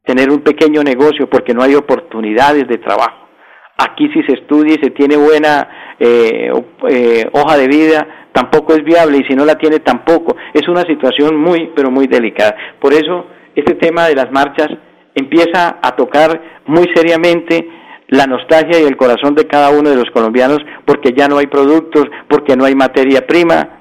tener 0.05 0.31
un 0.31 0.41
pequeño 0.41 0.83
negocio, 0.83 1.29
porque 1.29 1.53
no 1.55 1.63
hay 1.63 1.75
oportunidades 1.75 2.67
de 2.69 2.79
trabajo. 2.79 3.29
Aquí 3.77 4.09
si 4.13 4.23
se 4.23 4.35
estudia 4.35 4.75
y 4.75 4.85
se 4.85 4.91
tiene 4.91 5.17
buena 5.17 5.97
eh, 5.99 6.51
eh, 6.89 7.29
hoja 7.33 7.57
de 7.57 7.67
vida, 7.67 8.29
tampoco 8.33 8.73
es 8.73 8.85
viable 8.85 9.19
y 9.19 9.25
si 9.25 9.35
no 9.35 9.45
la 9.45 9.57
tiene 9.57 9.81
tampoco. 9.81 10.37
Es 10.53 10.69
una 10.69 10.83
situación 10.83 11.37
muy, 11.37 11.73
pero 11.75 11.91
muy 11.91 12.07
delicada. 12.07 12.57
Por 12.81 12.95
eso 12.95 13.27
este 13.55 13.75
tema 13.75 14.07
de 14.07 14.15
las 14.15 14.31
marchas 14.31 14.69
empieza 15.15 15.79
a 15.83 15.97
tocar 15.97 16.41
muy 16.67 16.87
seriamente 16.95 17.69
la 18.15 18.27
nostalgia 18.27 18.81
y 18.81 18.85
el 18.85 18.97
corazón 18.97 19.35
de 19.35 19.47
cada 19.47 19.71
uno 19.71 19.91
de 19.91 19.97
los 19.97 20.11
colombianos 20.13 20.59
porque 20.85 21.13
ya 21.17 21.27
no 21.27 21.39
hay 21.39 21.47
productos, 21.47 22.05
porque 22.29 22.57
no 22.57 22.65
hay 22.65 22.75
materia 22.75 23.27
prima, 23.27 23.81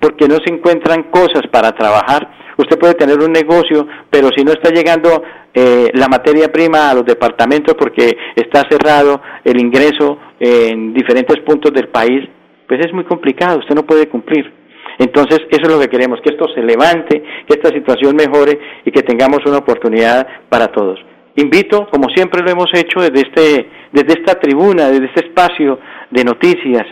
porque 0.00 0.28
no 0.28 0.36
se 0.36 0.52
encuentran 0.52 1.04
cosas 1.04 1.42
para 1.50 1.72
trabajar. 1.72 2.30
Usted 2.58 2.78
puede 2.78 2.94
tener 2.94 3.18
un 3.18 3.32
negocio, 3.32 3.86
pero 4.10 4.28
si 4.36 4.44
no 4.44 4.52
está 4.52 4.70
llegando 4.70 5.22
eh, 5.52 5.90
la 5.94 6.06
materia 6.08 6.52
prima 6.52 6.90
a 6.90 6.94
los 6.94 7.04
departamentos 7.04 7.74
porque 7.74 8.16
está 8.36 8.62
cerrado 8.70 9.20
el 9.44 9.60
ingreso 9.60 10.18
en 10.38 10.92
diferentes 10.94 11.40
puntos 11.40 11.72
del 11.72 11.88
país, 11.88 12.28
pues 12.68 12.80
es 12.86 12.92
muy 12.92 13.04
complicado, 13.04 13.58
usted 13.58 13.74
no 13.74 13.84
puede 13.84 14.08
cumplir. 14.08 14.62
Entonces, 14.98 15.40
eso 15.50 15.62
es 15.62 15.72
lo 15.72 15.80
que 15.80 15.88
queremos, 15.88 16.20
que 16.20 16.30
esto 16.30 16.46
se 16.54 16.62
levante, 16.62 17.22
que 17.48 17.54
esta 17.54 17.70
situación 17.70 18.14
mejore 18.14 18.58
y 18.84 18.90
que 18.92 19.02
tengamos 19.02 19.40
una 19.46 19.58
oportunidad 19.58 20.26
para 20.48 20.68
todos. 20.68 21.00
Invito, 21.36 21.88
como 21.90 22.08
siempre 22.10 22.42
lo 22.42 22.50
hemos 22.50 22.72
hecho 22.74 23.00
desde, 23.00 23.28
este, 23.28 23.70
desde 23.92 24.20
esta 24.20 24.38
tribuna, 24.38 24.88
desde 24.88 25.06
este 25.06 25.28
espacio 25.28 25.78
de 26.10 26.24
noticias, 26.24 26.86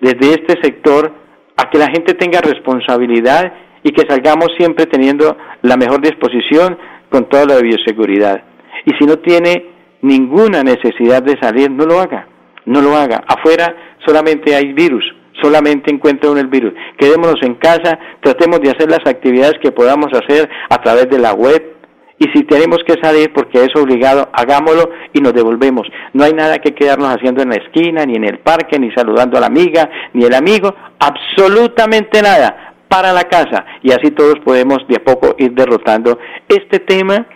desde 0.00 0.34
este 0.34 0.60
sector, 0.62 1.12
a 1.56 1.70
que 1.70 1.78
la 1.78 1.86
gente 1.86 2.14
tenga 2.14 2.40
responsabilidad 2.40 3.52
y 3.84 3.92
que 3.92 4.06
salgamos 4.08 4.48
siempre 4.56 4.86
teniendo 4.86 5.36
la 5.62 5.76
mejor 5.76 6.00
disposición 6.00 6.76
con 7.10 7.28
toda 7.28 7.46
la 7.46 7.60
bioseguridad. 7.60 8.42
Y 8.84 8.90
si 8.98 9.04
no 9.04 9.18
tiene 9.18 9.66
ninguna 10.02 10.62
necesidad 10.62 11.22
de 11.22 11.38
salir, 11.40 11.70
no 11.70 11.84
lo 11.84 12.00
haga, 12.00 12.26
no 12.66 12.80
lo 12.80 12.96
haga. 12.96 13.22
Afuera 13.28 13.76
solamente 14.04 14.54
hay 14.54 14.72
virus, 14.72 15.04
solamente 15.40 15.92
encuentra 15.92 16.30
uno 16.30 16.40
el 16.40 16.48
virus. 16.48 16.72
Quedémonos 16.98 17.40
en 17.42 17.54
casa, 17.54 17.98
tratemos 18.20 18.60
de 18.60 18.70
hacer 18.70 18.90
las 18.90 19.06
actividades 19.06 19.58
que 19.62 19.70
podamos 19.70 20.08
hacer 20.12 20.48
a 20.68 20.82
través 20.82 21.08
de 21.08 21.18
la 21.18 21.32
web, 21.32 21.73
y 22.18 22.26
si 22.32 22.44
tenemos 22.44 22.78
que 22.86 22.94
salir 23.02 23.32
porque 23.32 23.64
es 23.64 23.74
obligado, 23.74 24.28
hagámoslo 24.32 24.90
y 25.12 25.20
nos 25.20 25.32
devolvemos. 25.32 25.86
No 26.12 26.24
hay 26.24 26.32
nada 26.32 26.58
que 26.58 26.74
quedarnos 26.74 27.08
haciendo 27.08 27.42
en 27.42 27.50
la 27.50 27.56
esquina, 27.56 28.04
ni 28.04 28.14
en 28.14 28.24
el 28.24 28.38
parque, 28.38 28.78
ni 28.78 28.92
saludando 28.92 29.36
a 29.36 29.40
la 29.40 29.46
amiga, 29.46 29.90
ni 30.12 30.24
el 30.24 30.34
amigo, 30.34 30.74
absolutamente 30.98 32.22
nada 32.22 32.74
para 32.88 33.12
la 33.12 33.24
casa 33.24 33.64
y 33.82 33.90
así 33.90 34.12
todos 34.12 34.38
podemos 34.44 34.78
de 34.88 34.96
a 34.96 35.04
poco 35.04 35.34
ir 35.38 35.52
derrotando 35.52 36.18
este 36.48 36.78
tema 36.78 37.26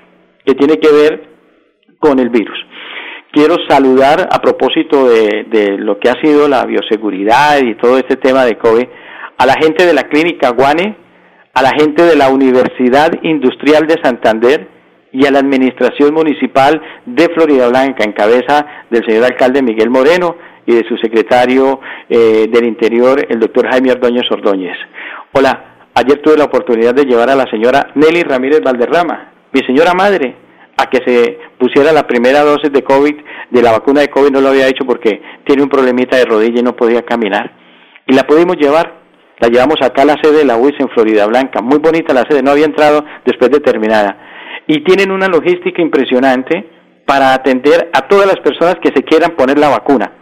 que 0.44 0.54
tiene 0.54 0.78
que 0.78 0.92
ver 0.92 1.28
con 1.98 2.20
el 2.20 2.28
virus. 2.28 2.58
Quiero 3.32 3.56
saludar 3.68 4.28
a 4.30 4.40
propósito 4.40 5.08
de, 5.08 5.46
de 5.50 5.78
lo 5.78 5.98
que 5.98 6.08
ha 6.08 6.20
sido 6.22 6.48
la 6.48 6.64
bioseguridad 6.64 7.58
y 7.60 7.74
todo 7.74 7.98
este 7.98 8.16
tema 8.16 8.44
de 8.44 8.56
COVID 8.56 8.86
a 9.36 9.46
la 9.46 9.54
gente 9.60 9.84
de 9.84 9.94
la 9.94 10.04
clínica 10.04 10.50
Guane, 10.50 10.96
a 11.54 11.62
la 11.62 11.70
gente 11.70 12.02
de 12.04 12.16
la 12.16 12.28
Universidad 12.28 13.10
Industrial 13.22 13.86
de 13.86 13.96
Santander 14.02 14.68
y 15.12 15.26
a 15.26 15.30
la 15.30 15.38
Administración 15.38 16.14
Municipal 16.14 16.80
de 17.06 17.28
Florida 17.34 17.68
Blanca 17.68 18.04
en 18.04 18.12
cabeza 18.12 18.66
del 18.90 19.04
señor 19.04 19.24
alcalde 19.24 19.62
Miguel 19.62 19.90
Moreno 19.90 20.36
y 20.66 20.74
de 20.74 20.86
su 20.86 20.96
secretario 20.98 21.80
eh, 22.08 22.46
del 22.52 22.66
Interior, 22.66 23.24
el 23.28 23.40
doctor 23.40 23.68
Jaime 23.70 23.92
Ordóñez 23.92 24.30
Ordóñez. 24.30 24.76
Hola, 25.32 25.90
ayer 25.94 26.20
tuve 26.20 26.36
la 26.36 26.44
oportunidad 26.44 26.94
de 26.94 27.04
llevar 27.04 27.30
a 27.30 27.34
la 27.34 27.46
señora 27.50 27.90
Nelly 27.94 28.22
Ramírez 28.22 28.60
Valderrama, 28.62 29.32
mi 29.52 29.60
señora 29.62 29.94
madre, 29.94 30.36
a 30.76 30.88
que 30.88 30.98
se 31.04 31.38
pusiera 31.58 31.92
la 31.92 32.06
primera 32.06 32.42
dosis 32.42 32.70
de 32.70 32.84
COVID, 32.84 33.14
de 33.50 33.62
la 33.62 33.72
vacuna 33.72 34.02
de 34.02 34.10
COVID, 34.10 34.30
no 34.30 34.40
lo 34.40 34.48
había 34.48 34.68
hecho 34.68 34.84
porque 34.84 35.20
tiene 35.44 35.62
un 35.62 35.68
problemita 35.68 36.16
de 36.16 36.24
rodilla 36.24 36.60
y 36.60 36.62
no 36.62 36.76
podía 36.76 37.02
caminar. 37.02 37.50
Y 38.06 38.14
la 38.14 38.22
pudimos 38.24 38.56
llevar, 38.56 38.94
la 39.40 39.48
llevamos 39.48 39.76
acá 39.82 40.02
a 40.02 40.06
la 40.06 40.16
sede 40.22 40.38
de 40.38 40.44
la 40.44 40.56
UIS 40.56 40.74
en 40.78 40.88
Florida 40.88 41.26
Blanca, 41.26 41.60
muy 41.62 41.78
bonita 41.78 42.12
la 42.12 42.24
sede, 42.28 42.42
no 42.42 42.50
había 42.50 42.66
entrado 42.66 43.04
después 43.24 43.50
de 43.50 43.60
terminada. 43.60 44.16
Y 44.66 44.82
tienen 44.84 45.10
una 45.10 45.28
logística 45.28 45.80
impresionante 45.80 46.68
para 47.06 47.32
atender 47.32 47.90
a 47.92 48.06
todas 48.08 48.26
las 48.26 48.40
personas 48.40 48.76
que 48.82 48.90
se 48.94 49.02
quieran 49.02 49.36
poner 49.36 49.58
la 49.58 49.70
vacuna. 49.70 50.12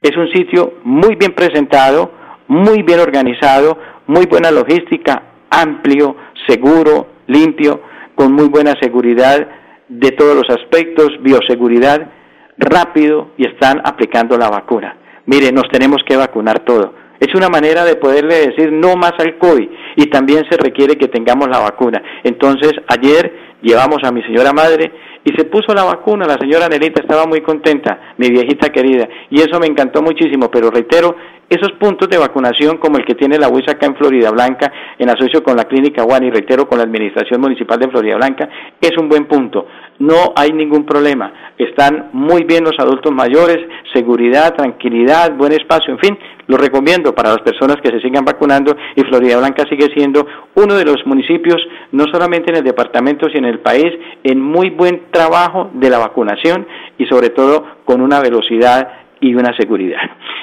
Es 0.00 0.16
un 0.16 0.30
sitio 0.30 0.74
muy 0.84 1.16
bien 1.16 1.34
presentado, 1.34 2.12
muy 2.46 2.82
bien 2.82 3.00
organizado, 3.00 3.78
muy 4.06 4.26
buena 4.26 4.50
logística, 4.50 5.22
amplio, 5.50 6.14
seguro, 6.46 7.08
limpio, 7.26 7.80
con 8.14 8.32
muy 8.32 8.48
buena 8.48 8.74
seguridad 8.80 9.48
de 9.88 10.10
todos 10.12 10.36
los 10.36 10.48
aspectos, 10.50 11.08
bioseguridad, 11.20 12.10
rápido 12.58 13.30
y 13.36 13.46
están 13.46 13.80
aplicando 13.84 14.36
la 14.36 14.48
vacuna. 14.50 14.96
Mire, 15.26 15.50
nos 15.52 15.68
tenemos 15.70 16.02
que 16.06 16.16
vacunar 16.16 16.60
todo. 16.60 16.94
Es 17.24 17.34
una 17.34 17.48
manera 17.48 17.86
de 17.86 17.96
poderle 17.96 18.34
decir 18.48 18.70
no 18.70 18.96
más 18.96 19.14
al 19.18 19.38
COVID 19.38 19.66
y 19.96 20.06
también 20.10 20.44
se 20.50 20.58
requiere 20.58 20.96
que 20.96 21.08
tengamos 21.08 21.48
la 21.48 21.58
vacuna. 21.58 22.02
Entonces, 22.22 22.72
ayer 22.86 23.56
llevamos 23.62 24.04
a 24.04 24.12
mi 24.12 24.22
señora 24.24 24.52
madre 24.52 24.92
y 25.24 25.32
se 25.32 25.46
puso 25.46 25.72
la 25.72 25.84
vacuna, 25.84 26.26
la 26.26 26.36
señora 26.38 26.68
Nelita 26.68 27.00
estaba 27.00 27.24
muy 27.24 27.40
contenta, 27.40 28.12
mi 28.18 28.28
viejita 28.28 28.68
querida, 28.68 29.08
y 29.30 29.40
eso 29.40 29.58
me 29.58 29.66
encantó 29.66 30.02
muchísimo, 30.02 30.50
pero 30.50 30.70
reitero, 30.70 31.16
esos 31.48 31.72
puntos 31.78 32.08
de 32.10 32.18
vacunación 32.18 32.76
como 32.76 32.98
el 32.98 33.06
que 33.06 33.14
tiene 33.14 33.38
la 33.38 33.48
UIS 33.48 33.68
acá 33.68 33.86
en 33.86 33.96
Florida 33.96 34.30
Blanca, 34.30 34.70
en 34.98 35.08
asocio 35.08 35.42
con 35.42 35.56
la 35.56 35.64
Clínica 35.64 36.02
Juan 36.02 36.24
y 36.24 36.30
reitero 36.30 36.68
con 36.68 36.76
la 36.76 36.84
Administración 36.84 37.40
Municipal 37.40 37.78
de 37.78 37.88
Florida 37.88 38.16
Blanca, 38.16 38.48
es 38.80 38.92
un 38.98 39.08
buen 39.08 39.24
punto. 39.26 39.66
No 39.98 40.32
hay 40.36 40.52
ningún 40.52 40.84
problema. 40.84 41.52
Están 41.56 42.10
muy 42.12 42.44
bien 42.44 42.64
los 42.64 42.78
adultos 42.78 43.12
mayores, 43.12 43.58
seguridad, 43.94 44.54
tranquilidad, 44.54 45.32
buen 45.36 45.52
espacio, 45.52 45.94
en 45.94 45.98
fin, 46.00 46.18
lo 46.46 46.56
recomiendo 46.56 47.14
para 47.14 47.30
las 47.30 47.40
personas 47.40 47.76
que 47.82 47.90
se 47.90 48.00
sigan 48.00 48.24
vacunando 48.24 48.76
y 48.96 49.02
Florida 49.02 49.38
Blanca 49.38 49.64
sigue 49.68 49.88
siendo 49.94 50.26
uno 50.54 50.74
de 50.74 50.84
los 50.84 51.06
municipios, 51.06 51.56
no 51.92 52.04
solamente 52.12 52.50
en 52.50 52.56
el 52.56 52.64
departamento, 52.64 53.28
sino 53.28 53.48
en 53.48 53.54
el 53.54 53.60
país, 53.60 53.92
en 54.22 54.40
muy 54.40 54.70
buen 54.70 55.10
trabajo 55.10 55.70
de 55.74 55.90
la 55.90 55.98
vacunación 55.98 56.66
y 56.98 57.06
sobre 57.06 57.30
todo 57.30 57.64
con 57.84 58.00
una 58.00 58.20
velocidad 58.20 58.88
y 59.20 59.34
una 59.34 59.56
seguridad. 59.56 60.00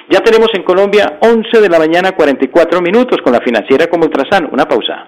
Ya 0.09 0.19
tenemos 0.19 0.49
en 0.53 0.63
Colombia 0.63 1.19
11 1.21 1.61
de 1.61 1.69
la 1.69 1.79
mañana 1.79 2.13
44 2.13 2.81
minutos 2.81 3.19
con 3.23 3.33
la 3.33 3.41
financiera 3.41 3.87
como 3.87 4.05
Ultrasan. 4.05 4.49
Una 4.51 4.65
pausa. 4.65 5.07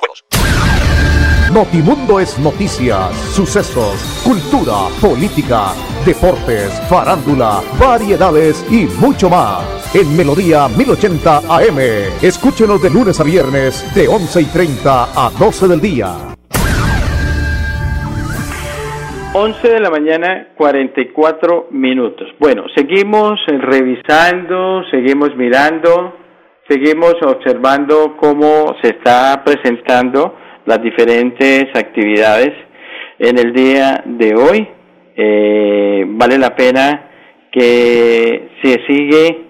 Notimundo 1.53 2.21
es 2.21 2.39
noticias, 2.39 3.13
sucesos, 3.35 4.23
cultura, 4.23 4.87
política, 5.01 5.73
deportes, 6.05 6.71
farándula, 6.87 7.59
variedades 7.77 8.65
y 8.71 8.87
mucho 9.03 9.29
más. 9.29 9.59
En 9.93 10.15
Melodía 10.15 10.69
1080 10.69 11.39
AM. 11.39 11.79
Escúchenos 12.21 12.81
de 12.81 12.89
lunes 12.89 13.19
a 13.19 13.25
viernes 13.25 13.83
de 13.93 14.07
11 14.07 14.41
y 14.43 14.45
30 14.45 15.03
a 15.13 15.29
12 15.37 15.67
del 15.67 15.81
día. 15.81 16.15
11 19.33 19.67
de 19.67 19.79
la 19.81 19.89
mañana, 19.89 20.53
44 20.55 21.67
minutos. 21.71 22.29
Bueno, 22.39 22.63
seguimos 22.73 23.41
revisando, 23.45 24.85
seguimos 24.89 25.35
mirando, 25.35 26.15
seguimos 26.69 27.15
observando 27.21 28.15
cómo 28.15 28.73
se 28.81 28.91
está 28.91 29.43
presentando 29.43 30.39
las 30.65 30.81
diferentes 30.81 31.65
actividades 31.75 32.51
en 33.19 33.37
el 33.37 33.53
día 33.53 34.03
de 34.05 34.35
hoy. 34.35 34.67
Eh, 35.15 36.05
vale 36.07 36.37
la 36.37 36.55
pena 36.55 37.09
que 37.51 38.49
se 38.63 38.85
sigue 38.87 39.45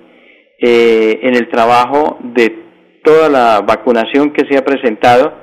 eh, 0.60 1.20
en 1.22 1.36
el 1.36 1.50
trabajo 1.50 2.20
de 2.24 2.56
toda 3.04 3.30
la 3.30 3.62
vacunación 3.62 4.32
que 4.32 4.46
se 4.50 4.58
ha 4.58 4.66
presentado, 4.66 5.34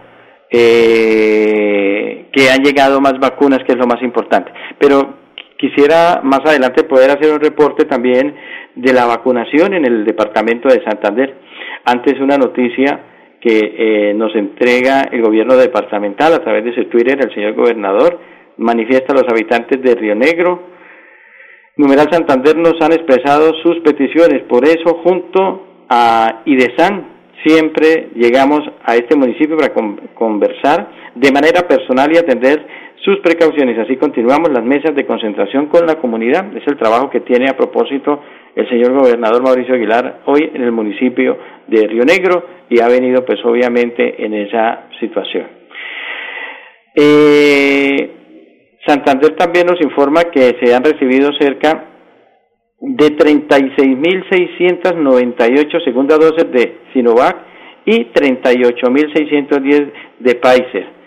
eh, 0.51 2.27
que 2.33 2.51
han 2.51 2.63
llegado 2.63 3.01
más 3.01 3.19
vacunas, 3.19 3.61
que 3.67 3.73
es 3.73 3.79
lo 3.79 3.87
más 3.87 4.03
importante. 4.03 4.53
Pero 4.79 5.19
quisiera 5.57 6.21
más 6.23 6.41
adelante 6.45 6.85
poder 6.85 7.11
hacer 7.11 7.33
un 7.33 7.41
reporte 7.41 7.85
también 7.85 8.35
de 8.75 8.93
la 8.93 9.07
vacunación 9.07 9.75
en 9.75 9.85
el 9.85 10.05
departamento 10.05 10.69
de 10.69 10.83
Santander. 10.85 11.35
Antes 11.85 12.21
una 12.21 12.37
noticia 12.37 13.01
que 13.41 14.11
eh, 14.11 14.15
nos 14.15 14.35
entrega 14.35 15.03
el 15.13 15.23
gobierno 15.23 15.57
departamental 15.57 16.33
a 16.33 16.43
través 16.43 16.65
de 16.65 16.75
su 16.75 16.85
Twitter, 16.87 17.19
el 17.21 17.33
señor 17.35 17.55
gobernador, 17.55 18.19
manifiesta 18.57 19.13
a 19.13 19.17
los 19.17 19.29
habitantes 19.29 19.81
de 19.83 19.95
Río 19.95 20.15
Negro. 20.15 20.63
Numeral 21.77 22.09
Santander 22.11 22.57
nos 22.57 22.75
han 22.81 22.93
expresado 22.93 23.53
sus 23.63 23.81
peticiones, 23.81 24.43
por 24.49 24.65
eso 24.65 25.01
junto 25.05 25.85
a 25.89 26.43
IDESAN 26.45 27.19
siempre 27.47 28.11
llegamos 28.15 28.61
a 28.85 28.97
este 28.97 29.17
municipio 29.17 29.57
para 29.57 29.73
conversar 30.15 30.91
de 31.15 31.31
manera 31.33 31.67
personal 31.69 32.13
y 32.13 32.19
atender 32.19 32.67
sus 33.05 33.21
precauciones. 33.21 33.79
Así 33.79 33.97
continuamos 33.97 34.51
las 34.51 34.65
mesas 34.65 34.95
de 34.95 35.07
concentración 35.07 35.67
con 35.67 35.87
la 35.87 35.97
comunidad. 35.97 36.55
Es 36.57 36.67
el 36.67 36.77
trabajo 36.77 37.11
que 37.11 37.21
tiene 37.21 37.49
a 37.49 37.57
propósito 37.57 38.21
el 38.59 38.69
señor 38.69 38.93
gobernador 38.93 39.41
Mauricio 39.41 39.75
Aguilar 39.75 40.23
hoy 40.27 40.51
en 40.53 40.63
el 40.63 40.73
municipio 40.73 41.39
de 41.69 41.87
Río 41.87 42.05
Negro 42.05 42.45
y 42.69 42.81
ha 42.81 42.89
venido 42.89 43.25
pues 43.25 43.39
obviamente 43.45 44.25
en 44.25 44.35
esa 44.35 44.89
situación. 44.99 45.47
Eh, 46.93 48.11
Santander 48.85 49.37
también 49.37 49.69
nos 49.69 49.81
informa 49.81 50.25
que 50.25 50.57
se 50.61 50.75
han 50.75 50.83
recibido 50.83 51.31
cerca 51.39 51.85
de 52.81 53.17
36.698 53.17 55.85
segundas 55.85 56.19
dosis 56.19 56.51
de 56.51 56.79
Sinovac 56.93 57.37
y 57.85 58.07
38.610 58.07 59.93
de 60.19 60.35
Pfizer. 60.35 60.99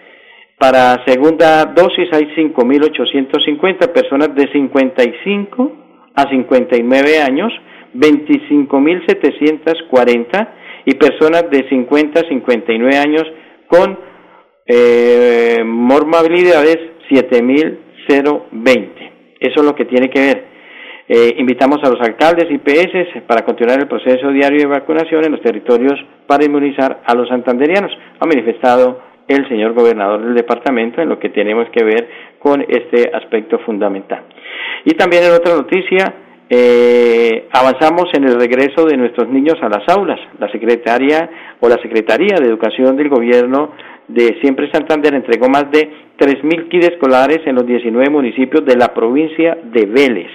Para 0.58 1.03
segunda 1.05 1.65
dosis 1.65 2.08
hay 2.13 2.27
5.850 2.34 3.91
personas 3.91 4.34
de 4.36 4.50
55 4.53 5.80
a 6.15 6.30
59 6.30 7.20
años, 7.20 7.51
25.740 7.94 10.48
y 10.86 10.96
personas 10.96 11.50
de 11.50 11.68
50 11.70 12.20
a 12.20 12.24
59 12.27 12.98
años 12.98 13.24
con 13.68 13.98
eh, 14.65 15.62
morbilidades 15.65 16.77
7.020. 17.10 18.89
Eso 19.39 19.60
es 19.60 19.63
lo 19.63 19.75
que 19.75 19.86
tiene 19.86 20.10
que 20.10 20.20
ver. 20.20 20.51
Eh, 21.08 21.36
invitamos 21.39 21.80
a 21.84 21.89
los 21.89 22.00
alcaldes 22.00 22.46
y 22.50 22.60
PS 22.60 23.24
para 23.27 23.44
continuar 23.44 23.80
el 23.80 23.88
proceso 23.88 24.30
diario 24.30 24.60
de 24.60 24.68
vacunación 24.68 25.25
en 25.25 25.32
los 25.34 25.41
territorios 25.41 26.00
para 26.25 26.46
inmunizar 26.46 27.01
a 27.06 27.13
los 27.15 27.27
santanderianos. 27.27 27.91
Ha 28.20 28.25
manifestado 28.25 29.01
el 29.27 29.48
señor 29.50 29.74
gobernador 29.74 30.24
del 30.24 30.36
departamento 30.36 31.01
en 31.01 31.10
lo 31.10 31.20
que 31.20 31.27
tenemos 31.30 31.68
que 31.72 31.84
ver 31.84 32.08
con 32.39 32.63
este 32.68 33.12
aspecto 33.13 33.60
fundamental. 33.60 34.24
Y 34.85 34.91
también 34.91 35.23
en 35.23 35.31
otra 35.31 35.55
noticia, 35.55 36.15
eh, 36.50 37.47
avanzamos 37.51 38.09
en 38.13 38.25
el 38.25 38.35
regreso 38.39 38.85
de 38.85 38.97
nuestros 38.97 39.29
niños 39.29 39.55
a 39.61 39.69
las 39.69 39.88
aulas. 39.88 40.19
La 40.38 40.51
secretaria 40.51 41.29
o 41.61 41.69
la 41.69 41.77
Secretaría 41.81 42.38
de 42.39 42.47
Educación 42.47 42.97
del 42.97 43.07
Gobierno 43.07 43.71
de 44.09 44.38
Siempre 44.41 44.69
Santander 44.71 45.13
entregó 45.13 45.47
más 45.47 45.71
de 45.71 45.89
3.000 46.17 46.67
kits 46.67 46.89
escolares 46.89 47.39
en 47.45 47.55
los 47.55 47.65
19 47.65 48.09
municipios 48.09 48.65
de 48.65 48.75
la 48.75 48.93
provincia 48.93 49.57
de 49.63 49.85
Vélez. 49.85 50.29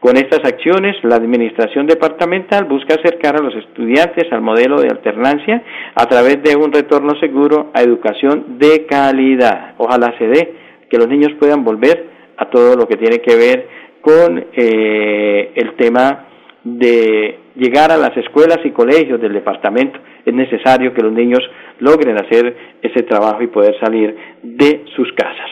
Con 0.00 0.16
estas 0.16 0.40
acciones, 0.44 0.96
la 1.02 1.16
Administración 1.16 1.86
Departamental 1.86 2.64
busca 2.64 2.94
acercar 2.94 3.36
a 3.36 3.42
los 3.42 3.54
estudiantes 3.54 4.30
al 4.32 4.40
modelo 4.40 4.80
de 4.80 4.88
alternancia 4.88 5.62
a 5.94 6.06
través 6.06 6.42
de 6.42 6.56
un 6.56 6.72
retorno 6.72 7.18
seguro 7.20 7.70
a 7.74 7.82
educación 7.82 8.58
de 8.58 8.86
calidad. 8.86 9.74
Ojalá 9.78 10.14
se 10.16 10.26
dé 10.26 10.54
que 10.90 10.98
los 10.98 11.08
niños 11.08 11.32
puedan 11.38 11.64
volver 11.64 12.13
a 12.36 12.50
todo 12.50 12.76
lo 12.76 12.86
que 12.86 12.96
tiene 12.96 13.18
que 13.18 13.36
ver 13.36 13.68
con 14.00 14.46
eh, 14.52 15.52
el 15.54 15.74
tema 15.76 16.28
de 16.62 17.38
llegar 17.56 17.90
a 17.92 17.96
las 17.96 18.16
escuelas 18.16 18.58
y 18.64 18.70
colegios 18.70 19.20
del 19.20 19.32
departamento. 19.32 19.98
Es 20.24 20.34
necesario 20.34 20.92
que 20.94 21.02
los 21.02 21.12
niños 21.12 21.40
logren 21.80 22.16
hacer 22.16 22.56
ese 22.82 23.02
trabajo 23.02 23.42
y 23.42 23.48
poder 23.48 23.78
salir 23.80 24.16
de 24.42 24.84
sus 24.96 25.12
casas. 25.12 25.50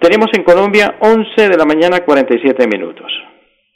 Tenemos 0.00 0.28
en 0.36 0.44
Colombia 0.44 0.96
11 1.00 1.48
de 1.48 1.56
la 1.56 1.64
mañana 1.64 2.00
47 2.04 2.66
minutos. 2.68 3.12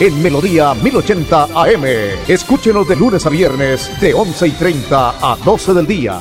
En 0.00 0.22
Melodía 0.22 0.74
1080 0.80 1.58
AM. 1.58 1.84
Escúchenos 2.28 2.88
de 2.88 2.94
lunes 2.94 3.26
a 3.26 3.30
viernes 3.30 4.00
de 4.00 4.14
11 4.14 4.46
y 4.46 4.52
30 4.52 4.94
a 4.94 5.36
12 5.44 5.74
del 5.74 5.86
día. 5.88 6.20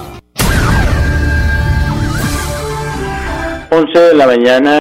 11 3.70 4.00
de 4.00 4.14
la 4.16 4.26
mañana, 4.26 4.80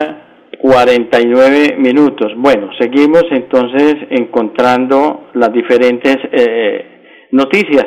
49 0.63 1.77
minutos. 1.77 2.33
Bueno, 2.39 2.71
seguimos 2.81 3.25
entonces 3.33 3.97
encontrando 4.09 5.29
las 5.35 5.53
diferentes 5.53 6.17
eh, 6.33 7.29
noticias 7.33 7.85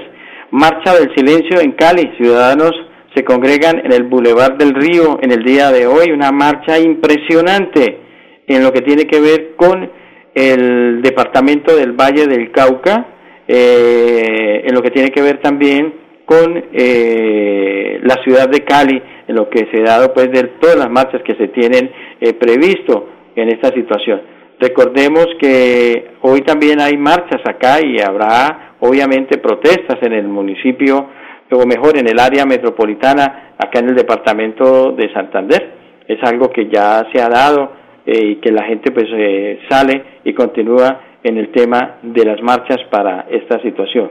Marcha 0.52 0.94
del 0.94 1.10
Silencio 1.16 1.60
en 1.60 1.72
Cali. 1.72 2.12
Ciudadanos 2.18 2.74
se 3.16 3.24
congregan 3.24 3.80
en 3.84 3.94
el 3.94 4.04
Boulevard 4.04 4.58
del 4.58 4.76
Río 4.76 5.18
en 5.24 5.32
el 5.32 5.44
día 5.44 5.72
de 5.72 5.88
hoy. 5.88 6.12
Una 6.12 6.32
marcha 6.32 6.78
impresionante 6.78 7.98
en 8.46 8.64
lo 8.64 8.72
que 8.72 8.82
tiene 8.82 9.06
que 9.06 9.20
ver 9.20 9.56
con 9.56 9.98
el 10.34 11.02
departamento 11.02 11.76
del 11.76 11.94
Valle 11.94 12.28
del 12.28 12.52
Cauca, 12.52 13.08
eh, 13.48 14.64
en 14.66 14.76
lo 14.76 14.82
que 14.82 14.92
tiene 14.92 15.10
que 15.10 15.22
ver 15.22 15.40
también 15.42 15.94
con 16.26 16.66
eh, 16.72 18.00
la 18.04 18.22
ciudad 18.24 18.48
de 18.48 18.64
Cali, 18.64 19.02
en 19.28 19.36
lo 19.36 19.50
que 19.50 19.68
se 19.72 19.82
ha 19.82 19.98
dado 19.98 20.14
pues 20.14 20.32
de 20.32 20.44
todas 20.60 20.76
las 20.76 20.90
marchas 20.90 21.22
que 21.24 21.36
se 21.36 21.48
tienen 21.48 21.92
eh, 22.22 22.34
previsto 22.34 23.10
en 23.36 23.50
esta 23.50 23.70
situación. 23.70 24.22
Recordemos 24.60 25.26
que 25.40 26.12
hoy 26.22 26.42
también 26.42 26.82
hay 26.82 26.98
marchas 26.98 27.42
acá 27.46 27.80
y 27.84 28.00
habrá 28.00 28.76
obviamente 28.80 29.40
protestas 29.40 29.98
en 30.02 30.14
el 30.14 30.28
municipio, 30.28 31.10
o 31.52 31.66
mejor 31.66 31.98
en 31.98 32.08
el 32.08 32.20
área 32.20 32.46
metropolitana, 32.46 33.54
acá 33.58 33.80
en 33.80 33.90
el 33.90 33.96
departamento 33.96 34.92
de 34.92 35.12
Santander. 35.14 35.74
Es 36.08 36.20
algo 36.24 36.50
que 36.52 36.68
ya 36.68 37.08
se 37.12 37.22
ha 37.22 37.30
dado 37.30 37.72
eh, 38.10 38.26
y 38.26 38.36
que 38.38 38.52
la 38.52 38.64
gente 38.64 38.92
pues 38.92 39.06
eh, 39.12 39.60
sale 39.70 40.04
y 40.24 40.34
continúa 40.34 41.02
en 41.24 41.38
el 41.38 41.52
tema 41.52 42.00
de 42.02 42.26
las 42.26 42.42
marchas 42.42 42.80
para 42.90 43.28
esta 43.30 43.62
situación. 43.62 44.10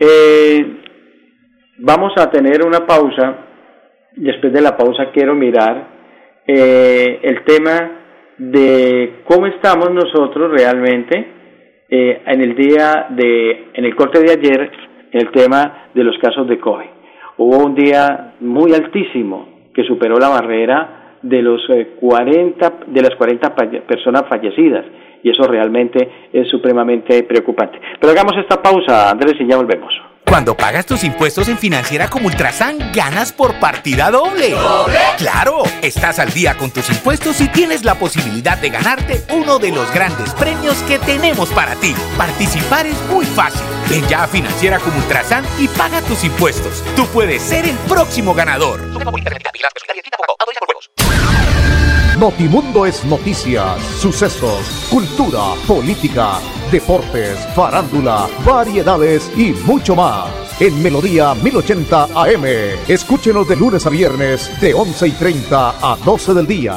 Eh, 0.00 0.66
vamos 1.78 2.12
a 2.16 2.30
tener 2.30 2.66
una 2.66 2.86
pausa. 2.86 3.44
Después 4.16 4.52
de 4.52 4.62
la 4.62 4.76
pausa 4.76 5.10
quiero 5.12 5.34
mirar 5.34 5.94
el 6.48 7.42
tema 7.44 7.90
de 8.38 9.22
cómo 9.24 9.46
estamos 9.46 9.90
nosotros 9.90 10.52
realmente 10.52 11.36
eh, 11.88 12.22
en 12.26 12.40
el 12.40 12.56
día 12.56 13.06
de, 13.10 13.68
en 13.74 13.84
el 13.84 13.94
corte 13.94 14.20
de 14.20 14.32
ayer, 14.32 14.70
el 15.12 15.30
tema 15.30 15.90
de 15.94 16.02
los 16.02 16.18
casos 16.18 16.48
de 16.48 16.58
COVID. 16.58 16.86
Hubo 17.38 17.64
un 17.64 17.76
día 17.76 18.34
muy 18.40 18.72
altísimo 18.74 19.68
que 19.72 19.84
superó 19.84 20.18
la 20.18 20.28
barrera 20.28 21.05
de 21.28 21.42
los 21.42 21.60
40, 22.00 22.66
eh, 22.66 22.72
de 22.86 23.02
las 23.02 23.14
40 23.16 23.54
personas 23.86 24.22
fallecidas 24.28 24.84
y 25.22 25.30
eso 25.30 25.42
realmente 25.44 26.28
es 26.32 26.48
supremamente 26.48 27.24
preocupante. 27.24 27.80
Pero 28.00 28.12
hagamos 28.12 28.34
esta 28.38 28.62
pausa, 28.62 29.10
Andrés, 29.10 29.34
y 29.40 29.46
ya 29.46 29.56
volvemos. 29.56 29.92
Cuando 30.24 30.56
pagas 30.56 30.86
tus 30.86 31.04
impuestos 31.04 31.48
en 31.48 31.56
Financiera 31.56 32.08
como 32.08 32.26
Ultrasan, 32.26 32.92
ganas 32.92 33.32
por 33.32 33.54
partida 33.60 34.10
doble. 34.10 34.50
¿Doble? 34.50 34.98
Claro, 35.18 35.62
estás 35.82 36.18
al 36.18 36.32
día 36.32 36.56
con 36.56 36.72
tus 36.72 36.90
impuestos 36.90 37.40
y 37.40 37.48
tienes 37.48 37.84
la 37.84 37.94
posibilidad 37.94 38.58
de 38.58 38.70
ganarte 38.70 39.22
uno 39.32 39.58
de 39.60 39.70
los 39.70 39.92
grandes 39.94 40.34
premios 40.34 40.82
que 40.82 40.98
tenemos 40.98 41.50
para 41.50 41.76
ti. 41.76 41.94
Participar 42.18 42.86
es 42.86 43.00
muy 43.08 43.24
fácil. 43.24 43.66
Ven 43.88 44.06
ya 44.08 44.24
a 44.24 44.28
Financiera 44.28 44.80
como 44.80 44.98
Ultrasan 44.98 45.44
y 45.60 45.68
paga 45.68 46.00
tus 46.02 46.24
impuestos. 46.24 46.84
Tú 46.96 47.06
puedes 47.06 47.42
ser 47.42 47.64
el 47.64 47.76
próximo 47.88 48.34
ganador. 48.34 48.80
Notimundo 52.18 52.86
es 52.86 53.04
noticias, 53.04 53.78
sucesos, 54.00 54.88
cultura, 54.90 55.52
política 55.66 56.38
deportes, 56.70 57.46
farándula, 57.54 58.26
variedades 58.44 59.32
y 59.36 59.52
mucho 59.66 59.94
más. 59.94 60.26
En 60.60 60.82
Melodía 60.82 61.34
1080 61.34 62.04
AM. 62.14 62.44
Escúchenos 62.88 63.48
de 63.48 63.56
lunes 63.56 63.86
a 63.86 63.90
viernes 63.90 64.60
de 64.60 64.74
11 64.74 65.08
y 65.08 65.10
30 65.12 65.70
a 65.70 65.96
12 66.04 66.34
del 66.34 66.46
día. 66.46 66.74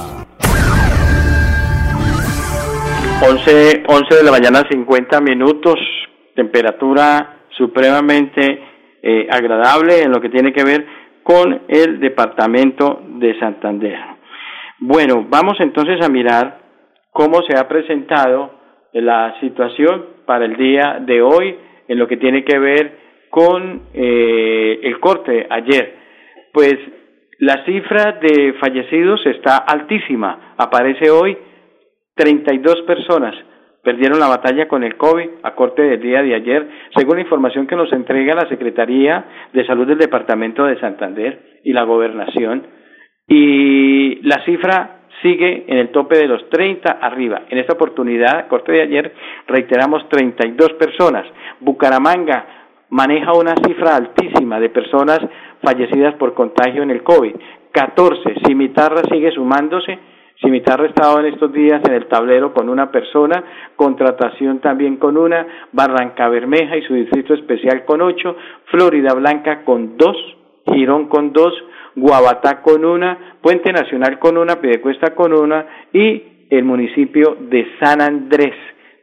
11, 3.21 3.83
11 3.87 4.15
de 4.15 4.23
la 4.23 4.31
mañana, 4.31 4.67
50 4.69 5.21
minutos. 5.21 5.75
Temperatura 6.35 7.45
supremamente 7.57 8.61
eh, 9.01 9.27
agradable 9.31 10.03
en 10.03 10.11
lo 10.11 10.21
que 10.21 10.29
tiene 10.29 10.53
que 10.53 10.63
ver 10.63 10.85
con 11.23 11.63
el 11.67 11.99
departamento 11.99 13.01
de 13.19 13.37
Santander. 13.39 14.18
Bueno, 14.81 15.25
vamos 15.29 15.59
entonces 15.59 15.99
a 16.05 16.09
mirar 16.09 16.59
cómo 17.11 17.41
se 17.43 17.57
ha 17.57 17.67
presentado 17.67 18.51
la 18.93 19.39
situación 19.39 20.05
para 20.25 20.45
el 20.45 20.55
día 20.55 20.99
de 21.01 21.21
hoy 21.21 21.55
en 21.87 21.99
lo 21.99 22.07
que 22.07 22.17
tiene 22.17 22.43
que 22.43 22.57
ver 22.57 22.97
con 23.29 23.83
eh, 23.93 24.79
el 24.83 24.99
corte 24.99 25.47
ayer. 25.49 25.95
Pues 26.53 26.75
la 27.39 27.63
cifra 27.65 28.19
de 28.21 28.53
fallecidos 28.59 29.25
está 29.25 29.57
altísima. 29.57 30.55
Aparece 30.57 31.09
hoy 31.09 31.37
32 32.15 32.81
personas 32.83 33.35
perdieron 33.83 34.19
la 34.19 34.27
batalla 34.27 34.67
con 34.67 34.83
el 34.83 34.97
COVID 34.97 35.29
a 35.43 35.55
corte 35.55 35.81
del 35.81 36.01
día 36.01 36.21
de 36.21 36.35
ayer, 36.35 36.67
según 36.95 37.15
la 37.15 37.21
información 37.21 37.65
que 37.65 37.75
nos 37.75 37.91
entrega 37.93 38.35
la 38.35 38.49
Secretaría 38.49 39.25
de 39.53 39.65
Salud 39.65 39.87
del 39.87 39.97
Departamento 39.97 40.65
de 40.65 40.79
Santander 40.79 41.61
y 41.63 41.73
la 41.73 41.83
Gobernación. 41.83 42.78
Y 43.29 44.21
la 44.23 44.43
cifra 44.43 45.01
sigue 45.21 45.65
en 45.67 45.77
el 45.77 45.89
tope 45.89 46.17
de 46.17 46.27
los 46.27 46.49
30 46.49 46.91
arriba. 46.91 47.43
En 47.49 47.59
esta 47.59 47.73
oportunidad, 47.73 48.47
corte 48.47 48.71
de 48.71 48.81
ayer, 48.81 49.13
reiteramos 49.47 50.07
32 50.09 50.73
personas. 50.73 51.25
Bucaramanga 51.59 52.45
maneja 52.89 53.33
una 53.33 53.53
cifra 53.55 53.95
altísima 53.95 54.59
de 54.59 54.69
personas 54.69 55.19
fallecidas 55.61 56.15
por 56.15 56.33
contagio 56.33 56.83
en 56.83 56.91
el 56.91 57.03
COVID. 57.03 57.35
14. 57.71 58.35
Cimitarra 58.47 59.03
sigue 59.11 59.31
sumándose. 59.31 59.99
Cimitarra 60.41 60.85
ha 60.85 60.87
estado 60.87 61.19
en 61.19 61.25
estos 61.27 61.51
días 61.51 61.81
en 61.85 61.93
el 61.93 62.07
tablero 62.07 62.53
con 62.53 62.69
una 62.69 62.89
persona, 62.89 63.43
contratación 63.75 64.59
también 64.59 64.95
con 64.95 65.17
una, 65.17 65.45
Barranca 65.73 66.29
Bermeja 66.29 66.77
y 66.77 66.81
su 66.83 66.93
distrito 66.93 67.33
especial 67.33 67.83
con 67.83 68.01
ocho, 68.01 68.37
Florida 68.71 69.13
Blanca 69.15 69.65
con 69.65 69.97
dos, 69.97 70.15
Girón 70.65 71.07
con 71.07 71.33
dos, 71.33 71.53
Guabatá 71.99 72.61
con 72.61 72.85
una, 72.85 73.37
Puente 73.41 73.71
Nacional 73.71 74.19
con 74.19 74.37
una, 74.37 74.59
Pidecuesta 74.61 75.13
con 75.15 75.33
una 75.33 75.65
y 75.93 76.23
el 76.49 76.63
municipio 76.63 77.37
de 77.39 77.67
San 77.79 78.01
Andrés. 78.01 78.55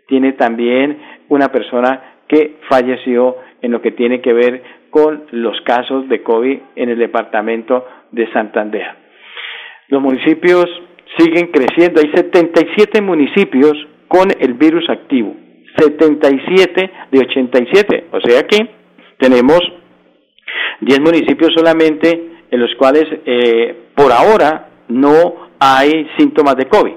Tiene 0.08 0.32
también 0.32 0.98
una 1.28 1.48
persona 1.48 2.20
que 2.28 2.56
falleció 2.68 3.36
en 3.62 3.72
lo 3.72 3.80
que 3.80 3.92
tiene 3.92 4.20
que 4.20 4.32
ver 4.32 4.62
con 4.90 5.24
los 5.32 5.60
casos 5.62 6.08
de 6.08 6.22
COVID 6.22 6.58
en 6.76 6.88
el 6.88 6.98
departamento 6.98 7.86
de 8.12 8.30
Santander. 8.32 8.86
Los 9.88 10.02
municipios 10.02 10.66
siguen 11.18 11.48
creciendo, 11.48 12.00
hay 12.00 12.10
77 12.12 13.00
municipios 13.00 13.72
con 14.08 14.28
el 14.38 14.54
virus 14.54 14.88
activo, 14.88 15.34
77 15.76 16.90
de 17.10 17.18
87, 17.18 18.04
o 18.12 18.20
sea 18.20 18.42
que 18.46 18.68
tenemos 19.18 19.60
10 20.80 21.00
municipios 21.00 21.52
solamente 21.54 22.35
en 22.50 22.60
los 22.60 22.74
cuales 22.76 23.04
eh, 23.24 23.86
por 23.94 24.12
ahora 24.12 24.68
no 24.88 25.46
hay 25.58 26.06
síntomas 26.16 26.56
de 26.56 26.66
COVID. 26.66 26.92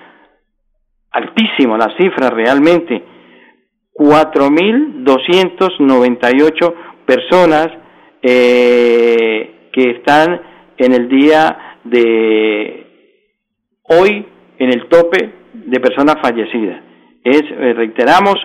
altísimo 1.12 1.78
la 1.78 1.95
cifra 1.97 2.30
realmente. 2.30 3.04
4.298 3.93 6.74
personas 7.06 7.67
eh, 8.21 9.69
que 9.71 9.91
están 9.91 10.41
en 10.78 10.93
el 10.93 11.08
día 11.10 11.78
de 11.84 12.88
hoy 13.84 14.26
en 14.58 14.69
el 14.69 14.88
tope 14.88 15.34
de 15.54 15.80
personas 15.80 16.15
fallecidas. 16.21 16.82
Es, 17.24 17.43
eh, 17.43 17.74
reiteramos, 17.74 18.36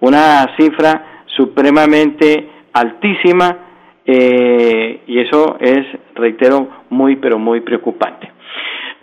una 0.00 0.44
cifra 0.58 1.22
supremamente 1.26 2.48
altísima 2.72 3.58
eh, 4.04 5.02
y 5.06 5.20
eso 5.20 5.56
es, 5.60 5.86
reitero, 6.14 6.68
muy 6.90 7.16
pero 7.16 7.38
muy 7.38 7.60
preocupante. 7.60 8.30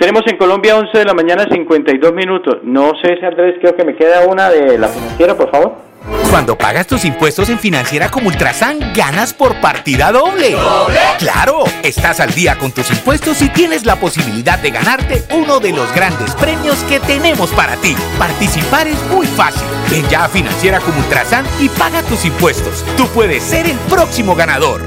Tenemos 0.02 0.24
en 0.26 0.36
Colombia 0.36 0.76
11 0.78 0.98
de 0.98 1.06
la 1.06 1.14
mañana 1.14 1.46
52 1.48 2.12
minutos. 2.12 2.56
No 2.64 2.94
sé 3.04 3.18
si 3.20 3.24
Andrés, 3.24 3.58
creo 3.62 3.76
que 3.76 3.86
me 3.86 3.96
queda 3.96 4.26
una 4.26 4.50
de 4.50 4.76
la 4.80 4.88
financiera, 4.88 5.38
por 5.38 5.52
favor. 5.52 5.76
Cuando 6.32 6.58
pagas 6.58 6.88
tus 6.88 7.06
impuestos 7.06 7.50
en 7.50 7.60
Financiera 7.60 8.10
como 8.10 8.30
Ultrasan, 8.30 8.94
ganas 8.96 9.32
por 9.36 9.62
partida 9.62 10.12
doble. 10.12 10.54
¿Doble? 10.54 10.98
Claro, 11.20 11.66
estás 11.84 12.20
al 12.20 12.34
día 12.34 12.58
con 12.58 12.72
tus 12.72 12.90
impuestos 12.90 13.44
y 13.44 13.50
tienes 13.50 13.86
la 13.86 13.98
posibilidad 13.98 14.58
de 14.58 14.72
ganarte 14.72 15.24
uno 15.36 15.60
de 15.60 15.72
los 15.72 15.94
grandes 15.94 16.34
premios 16.34 16.78
que 16.86 17.00
tenemos 17.00 17.52
para 17.52 17.76
ti. 17.76 17.96
Participar 18.18 18.88
es 18.88 19.00
muy 19.12 19.28
fácil. 19.28 19.68
Ven 19.92 20.10
ya 20.10 20.24
a 20.24 20.30
Financiera 20.30 20.80
como 20.80 20.98
Ultrasan 20.98 21.46
y 21.60 21.70
paga 21.70 22.02
tus 22.02 22.26
impuestos. 22.26 22.84
Tú 22.98 23.06
puedes 23.10 23.44
ser 23.44 23.68
el 23.68 23.78
próximo 23.88 24.34
ganador. 24.34 24.82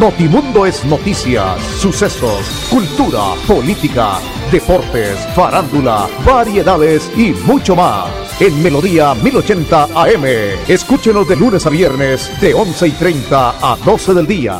Notimundo 0.00 0.64
es 0.64 0.82
noticias, 0.86 1.60
sucesos, 1.76 2.40
cultura, 2.72 3.36
política, 3.46 4.16
deportes, 4.50 5.28
farándula, 5.36 6.08
variedades 6.24 7.12
y 7.18 7.34
mucho 7.46 7.76
más. 7.76 8.08
En 8.40 8.62
Melodía 8.62 9.12
1080 9.12 9.92
AM. 9.92 10.24
Escúchenos 10.66 11.28
de 11.28 11.36
lunes 11.36 11.66
a 11.66 11.70
viernes 11.70 12.32
de 12.40 12.54
11 12.54 12.88
y 12.88 12.92
30 12.92 13.50
a 13.60 13.76
12 13.84 14.14
del 14.14 14.26
día. 14.26 14.56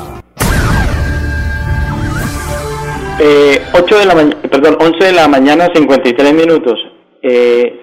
Eh, 3.19 3.65
8 3.73 3.99
de 3.99 4.05
la 4.05 4.15
perdón, 4.47 4.77
11 4.79 5.07
de 5.07 5.13
la 5.15 5.27
mañana 5.27 5.71
53 5.75 6.35
minutos. 6.35 6.79
Eh, 7.23 7.81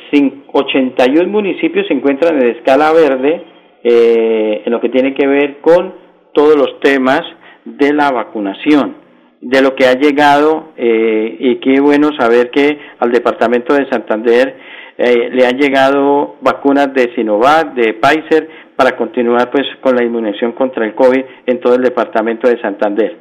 81 0.54 1.28
municipios 1.28 1.88
se 1.88 1.96
encuentran 1.96 2.40
en 2.40 2.56
escala 2.56 2.94
verde 2.94 3.44
eh, 3.84 4.62
en 4.64 4.72
lo 4.72 4.80
que 4.80 4.90
tiene 4.90 5.16
que 5.16 5.26
ver 5.26 5.60
con 5.62 5.96
todos 6.34 6.56
los 6.56 6.80
temas 6.82 7.22
de 7.76 7.94
la 7.94 8.12
vacunación, 8.12 8.96
de 9.42 9.62
lo 9.62 9.76
que 9.76 9.86
ha 9.86 9.94
llegado 9.94 10.70
eh, 10.78 11.36
y 11.40 11.58
qué 11.58 11.82
bueno 11.82 12.10
saber 12.18 12.50
que 12.50 12.80
al 13.00 13.12
departamento 13.12 13.76
de 13.76 13.90
Santander 13.90 14.56
eh, 14.98 15.30
le 15.32 15.46
han 15.46 15.58
llegado 15.58 16.38
vacunas 16.42 16.94
de 16.94 17.14
Sinovac, 17.14 17.74
de 17.74 17.96
Pfizer, 17.96 18.48
para 18.76 18.96
continuar 18.96 19.52
pues 19.52 19.68
con 19.82 19.96
la 19.96 20.04
inmunización 20.04 20.54
contra 20.54 20.86
el 20.86 20.96
COVID 20.96 21.24
en 21.46 21.60
todo 21.60 21.76
el 21.76 21.84
departamento 21.84 22.48
de 22.48 22.60
Santander. 22.62 23.18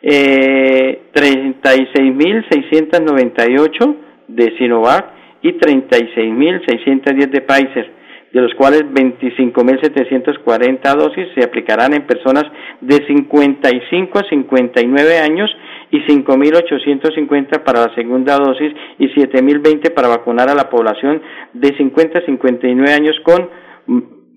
Eh, 0.00 1.02
36.698 1.14 3.96
de 4.28 4.56
Sinovac 4.58 5.10
y 5.42 5.52
36.610 5.52 7.30
de 7.30 7.40
Pfizer 7.42 8.01
de 8.32 8.40
los 8.40 8.54
cuales 8.54 8.84
25.740 8.84 10.96
dosis 10.96 11.28
se 11.34 11.44
aplicarán 11.44 11.94
en 11.94 12.06
personas 12.06 12.44
de 12.80 13.06
55 13.06 14.18
a 14.18 14.22
59 14.22 15.18
años 15.18 15.50
y 15.90 16.00
5.850 16.00 17.62
para 17.62 17.86
la 17.86 17.94
segunda 17.94 18.38
dosis 18.38 18.72
y 18.98 19.08
7.020 19.08 19.92
para 19.92 20.08
vacunar 20.08 20.48
a 20.48 20.54
la 20.54 20.70
población 20.70 21.20
de 21.52 21.76
50 21.76 22.18
a 22.18 22.24
59 22.24 22.92
años 22.92 23.20
con 23.22 23.50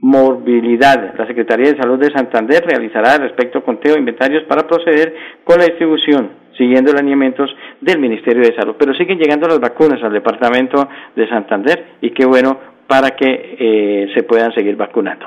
morbilidad. 0.02 1.16
La 1.18 1.26
Secretaría 1.26 1.72
de 1.72 1.82
Salud 1.82 1.98
de 1.98 2.12
Santander 2.12 2.64
realizará 2.66 3.14
al 3.14 3.22
respecto 3.22 3.64
conteo 3.64 3.94
de 3.94 4.00
inventarios 4.00 4.44
para 4.44 4.68
proceder 4.68 5.16
con 5.44 5.58
la 5.58 5.66
distribución, 5.66 6.32
siguiendo 6.58 6.92
los 6.92 7.02
lineamientos 7.02 7.50
del 7.80 8.00
Ministerio 8.00 8.44
de 8.44 8.56
Salud. 8.56 8.76
Pero 8.78 8.94
siguen 8.94 9.18
llegando 9.18 9.48
las 9.48 9.60
vacunas 9.60 10.04
al 10.04 10.14
Departamento 10.14 10.88
de 11.16 11.28
Santander 11.30 11.86
y 12.02 12.12
qué 12.12 12.26
bueno 12.26 12.75
para 12.88 13.12
que 13.12 13.56
eh, 13.60 14.08
se 14.14 14.24
puedan 14.24 14.54
seguir 14.54 14.76
vacunando. 14.76 15.26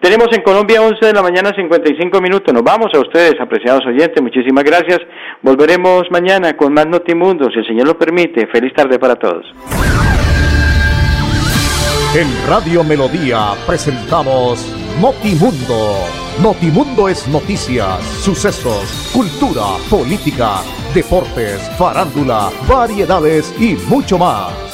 Tenemos 0.00 0.28
en 0.32 0.42
Colombia 0.42 0.82
11 0.82 1.06
de 1.06 1.12
la 1.12 1.22
mañana 1.22 1.50
55 1.54 2.20
minutos. 2.20 2.52
Nos 2.52 2.62
vamos 2.62 2.88
a 2.94 3.00
ustedes, 3.00 3.34
apreciados 3.40 3.86
oyentes. 3.86 4.22
Muchísimas 4.22 4.64
gracias. 4.64 5.00
Volveremos 5.42 6.04
mañana 6.10 6.56
con 6.56 6.72
más 6.74 6.86
Notimundo, 6.86 7.50
si 7.50 7.60
el 7.60 7.66
Señor 7.66 7.86
lo 7.86 7.98
permite. 7.98 8.46
Feliz 8.48 8.72
tarde 8.74 8.98
para 8.98 9.16
todos. 9.16 9.46
En 12.16 12.28
Radio 12.48 12.84
Melodía 12.84 13.54
presentamos 13.66 14.72
Notimundo. 15.00 15.96
Notimundo 16.42 17.08
es 17.08 17.26
noticias, 17.28 18.02
sucesos, 18.04 19.10
cultura, 19.12 19.78
política, 19.88 20.60
deportes, 20.94 21.60
farándula, 21.78 22.50
variedades 22.68 23.54
y 23.60 23.74
mucho 23.88 24.18
más. 24.18 24.73